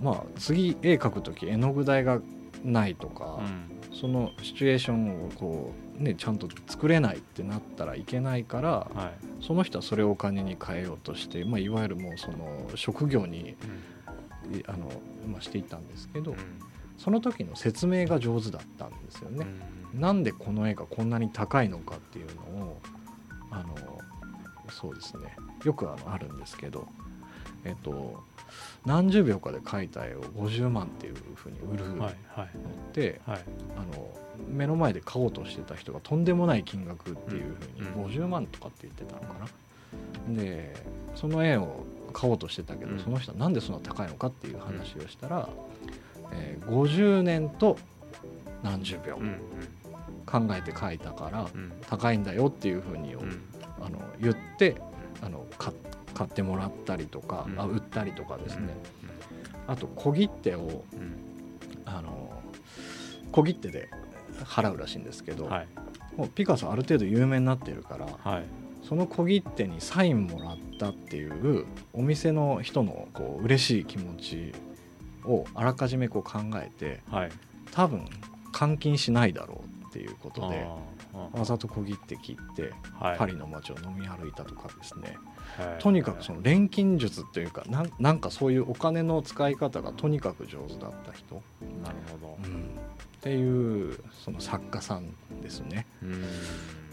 [0.00, 2.20] まあ次絵描く時絵の具代が
[2.64, 3.76] ないとか、うん。
[3.98, 9.44] そのシチュエーションをこう、ね、ちゃんと作れないってなったらいけないからはい。
[9.44, 13.56] その人はそれをお金に変えようとして、まあ、いわゆるもうその職業に
[14.52, 14.90] いあの、
[15.26, 16.36] まあ、していったんですけど、
[16.98, 19.46] その時の説明が上手だったんですよね。
[19.94, 22.80] なんでこの絵がこんなに高いのかっていうのを
[23.50, 23.74] あの
[24.70, 26.86] そうですねよくあのあるんですけど、
[27.64, 28.22] えっと、
[28.84, 32.48] 何十秒かで描いた絵を50万っていうふうに売るのっはいはい。
[32.92, 33.20] て、
[34.48, 38.12] 目の前で買おうとしてた人がとんでもない金額っていうふうにうん。
[38.12, 39.46] 50万とかって言ってたのかな。
[40.42, 40.74] で
[41.14, 42.98] その絵を買おうとしてたけど、うん。
[43.00, 45.48] その人はなんでそんな高いのかっていう話をしたら、
[46.32, 47.78] えー50年と
[48.62, 49.38] 何十秒うん
[50.26, 51.72] 考えて描いたからうん。
[51.88, 53.42] 高いんだよっていうふうに、うん。
[53.80, 54.76] あの言って
[55.22, 55.72] あの買
[56.14, 57.60] 買ってもらったりとか、うん。
[57.60, 58.74] あ売ったりとかですね、
[59.66, 61.16] あと小切手をうん。
[61.84, 62.30] あの
[63.32, 63.88] 小切手で
[64.44, 65.68] 払うらしいんですけど、はい。
[66.16, 68.44] もうピカソある程度有名になってるからはい。
[68.82, 74.54] その小切手にサインもらったっていうお店の人のこう嬉しい気持ち
[75.24, 77.30] をあらかじめこう考えてはい。
[77.72, 78.06] 多分
[78.54, 79.65] 換金しないだろう
[79.96, 80.66] っていうことで
[81.32, 83.18] わざと小切手切ってはい。
[83.18, 85.16] パリの街を飲み歩いたとかですね。
[85.56, 91.42] はいとにかくその錬金術っていうかなんなんかそういうお金の使い方がとにかく上手だった人、
[91.82, 92.38] なるほど。
[92.44, 92.64] うん。
[92.64, 92.66] っ
[93.22, 95.10] ていうその作家さん
[95.42, 95.86] ですね。
[96.02, 96.24] うん。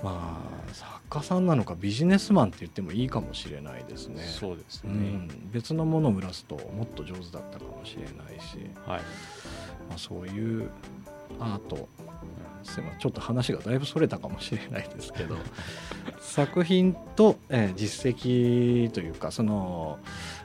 [0.02, 0.40] ま
[0.70, 4.24] あ作家さんなのかビジネスマンって言ってもいいかもしれないですね。
[4.24, 4.92] そうですね。
[4.92, 9.02] うん、別のものを売らすともっと上手だったかもしれないし、はい。
[9.90, 10.70] まあ、そういう
[11.40, 11.90] アート
[12.64, 15.38] ちょっと話がだいぶそれたかもしれないですけど
[16.22, 20.00] 作品と、えー実績というかその、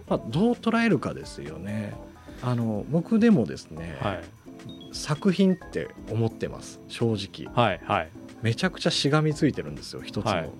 [0.08, 1.94] まあ、どう捉えるかですよね。
[2.42, 4.24] あの僕でもですね、はい。
[4.92, 6.80] 作品って思ってます。
[6.88, 7.52] 正直。
[7.54, 8.08] はいはい。
[8.42, 10.50] めちゃくちゃしがみついてるんですよ一つのはい。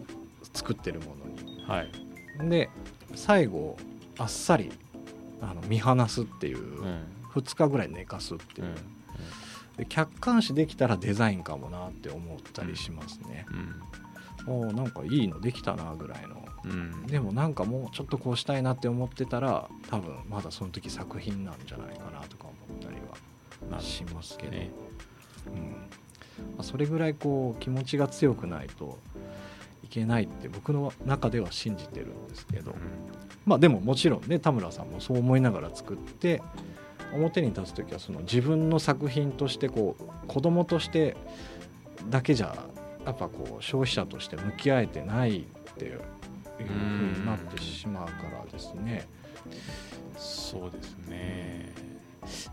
[0.53, 1.65] 作ってるものに。
[1.67, 2.49] はい。
[2.49, 2.71] で
[3.15, 3.77] 最後
[4.19, 4.71] あっさり
[5.41, 7.05] あの見放すっていう、うん。
[7.35, 8.67] 2日ぐらい寝かすっていう。
[8.67, 8.75] う、ん
[9.79, 13.47] で客観視できたらデザインかもなって思ったりしますね、
[14.47, 16.45] おーなんかいいのできたなぐらいの。
[16.65, 16.71] うん。
[16.71, 16.75] う
[17.05, 22.97] んでもなんかもうちょっとこうしたいなって思ってたら多分まだその時作品なんじゃないかなとか思ったり
[23.73, 24.71] はしますけど、ね
[25.47, 25.63] うん。
[25.63, 25.77] ま
[26.59, 28.99] あ、それぐらいこう気持ちが強くないと
[29.85, 32.75] いけないって僕の中では信じてるんですけど、
[33.47, 36.43] まあでももちろんね田村さんもそう思いながら作って
[37.13, 41.17] 表に立つ時はその自分の作品としてこう子供として
[42.09, 42.55] だけじゃ
[43.05, 45.43] やっぱこう消費者として向き合えてないっ
[45.77, 46.01] ていう
[46.59, 46.65] ふう
[47.19, 49.07] になってしまうからですね。
[50.17, 51.73] そうですね。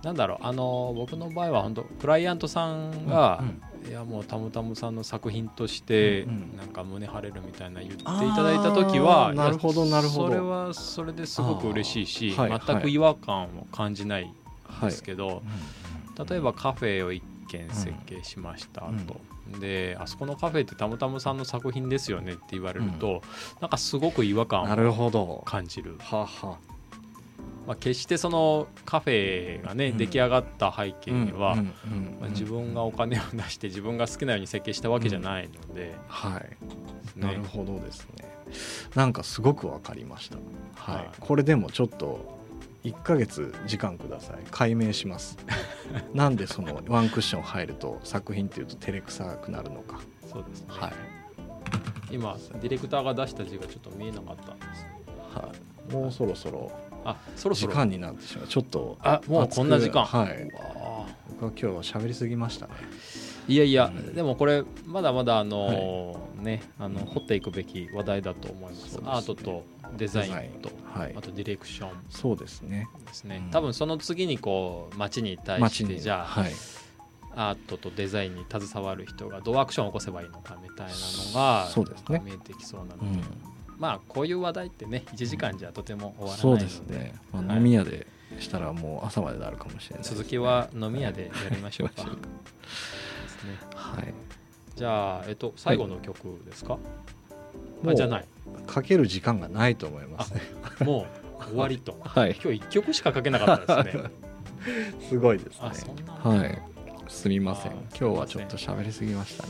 [0.03, 6.57] なんだろうあの僕の場合は本当クライアントさんが、うんいやもうたむたむさんの作品として、うんうん。
[6.57, 10.27] なんか胸張れるみたいな言っていただいた時はなるほどなるほど。
[10.27, 12.61] それはそれですごく嬉しいし、はい。
[12.65, 14.33] 全く違和感を感じない
[14.71, 19.19] んはいですけど、うん例えばカフェを一軒設計しましたと、
[19.59, 23.21] であそこのカフェってたむたむさんの作品ですよねって言われると、
[23.59, 25.43] なんかすごく違和感なるをほど。
[25.45, 26.57] 感じる、はは。
[27.67, 31.57] まあ、決してそのカフェがね、うん出来上がった背景には、
[32.29, 37.19] 自分がお金を出して自分が好きなように設計したわけじゃないので、はい。
[37.19, 38.25] ねなるほどですね。
[38.95, 40.37] なんかすごくわかりました。
[40.75, 41.05] はい。
[41.07, 42.39] はいこれでもちょっと
[42.85, 44.37] 1ヶ月時間ください。
[44.51, 45.37] 解明します。
[46.13, 49.99] なんでそのワンクッション入ると作品っていうと照れくさくなるのか。
[50.31, 50.93] そうですね、はい。
[52.11, 54.85] 今ディレクターが出した字がちょっと見えなかったんです
[55.33, 55.51] は
[55.89, 55.93] い。
[55.93, 56.71] もうそろそろ
[57.03, 58.47] あそろそろ時間になってしまう。
[58.47, 60.47] ちょっとあもうこんな時間はい。
[61.27, 62.73] 僕は今日は喋りすぎましたね。
[63.47, 69.63] ーいやいや、うんでもこれまだまだあのーねあの掘っていくべき話題だと思いますねアートと
[69.97, 71.21] デザインとはいあ。
[71.21, 72.87] とディレクションそうですね。
[73.05, 76.51] ですね、うん多分その次にこう街に対してじゃあ、はい。
[77.37, 83.23] アートとデザインに携わる人がどうアクションを起こせばいいのかみたいなのがそうですね見えてきそうなので、うん。
[83.77, 87.13] まあこういう話題ってね1時間じゃとても終わらないそうのでですね。
[87.33, 88.07] まあ、はい飲み屋で
[88.39, 92.03] したらもう朝までなるかもしれないね、続きは飲み屋でやりましょうか。
[92.03, 94.13] ですねはい。
[94.75, 96.79] じゃあ、えっと、最後の曲ですか、もう
[97.85, 98.25] あじゃない。
[98.67, 100.41] かける時間がないと思いますね。
[100.83, 101.05] も
[101.41, 101.97] う終わりと。
[102.03, 102.31] はい。
[102.31, 104.03] 今日1曲しかかけなかったですね。
[105.09, 105.71] すごいですね。
[106.07, 106.61] はい。
[107.07, 107.71] すみません。
[107.71, 109.49] あ今日はちょっと喋りすぎましたね。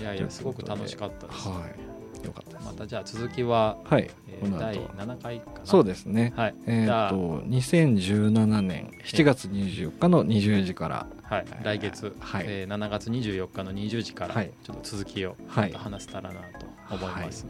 [0.00, 1.91] いやいやすごく楽しかったです、はい
[2.24, 4.10] よかったまたじゃあ続きは、はい。
[4.28, 5.60] えー第この後7回かな？
[5.64, 6.32] そうですね。
[6.36, 11.06] はい、えっ、と2017年7月24日の20時から。
[11.22, 12.44] はい、来月、はい。
[12.46, 14.50] えー7月24日の20時からはい。
[14.64, 15.72] ちょっと続きをはい。
[15.72, 17.46] 話せたらなと思います、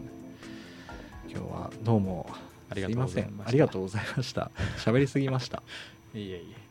[1.28, 2.28] 今日はどうも
[2.70, 3.44] ありがとうございました。
[3.44, 3.48] ん。
[3.48, 4.50] ありがとうございました。
[4.78, 5.62] 喋りすぎました。
[6.14, 6.61] いえいえ